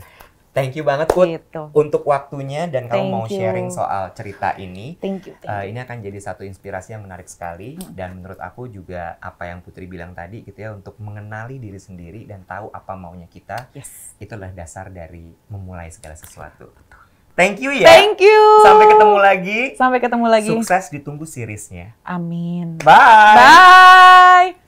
Thank 0.52 0.76
you 0.76 0.84
banget 0.84 1.08
Put 1.08 1.32
Gitu. 1.32 1.64
untuk 1.72 2.04
waktunya 2.04 2.68
dan 2.68 2.86
kamu 2.86 3.00
Thank 3.02 3.14
mau 3.14 3.26
you. 3.26 3.40
sharing 3.40 3.70
soal 3.70 4.12
cerita 4.12 4.52
ini. 4.56 5.00
Thank 5.00 5.26
you. 5.26 5.34
Thank 5.38 5.48
you. 5.48 5.72
ini 5.72 5.80
akan 5.80 5.98
jadi 6.02 6.20
satu 6.20 6.44
inspirasi 6.44 6.92
yang 6.92 7.02
menarik 7.02 7.26
sekali 7.26 7.80
dan 7.90 8.14
menurut 8.14 8.36
aku 8.36 8.68
juga 8.68 9.16
apa 9.18 9.48
yang 9.48 9.60
Putri 9.60 9.88
bilang 9.88 10.12
tadi 10.12 10.42
gitu 10.42 10.60
ya 10.60 10.72
untuk 10.72 10.96
mengenali 10.98 11.56
diri 11.56 11.80
sendiri 11.80 12.24
dan 12.24 12.44
tahu 12.44 12.68
apa 12.70 12.94
maunya 12.94 13.26
kita 13.26 13.72
Yes. 13.72 14.12
itu 14.18 14.28
adalah 14.30 14.52
dasar 14.52 14.88
dari 14.88 15.32
memulai 15.48 15.88
segala 15.88 16.14
sesuatu. 16.14 16.68
Thank 17.32 17.64
you 17.64 17.72
ya. 17.72 17.88
Thank 17.88 18.20
you. 18.20 18.40
Sampai 18.62 18.92
ketemu 18.92 19.18
lagi. 19.18 19.60
Sampai 19.74 20.00
ketemu 20.04 20.28
lagi. 20.28 20.50
Sukses 20.52 20.92
ditunggu 20.92 21.24
seriesnya. 21.24 21.96
Amin. 22.04 22.76
Bye. 22.84 23.40
Bye. 23.40 24.61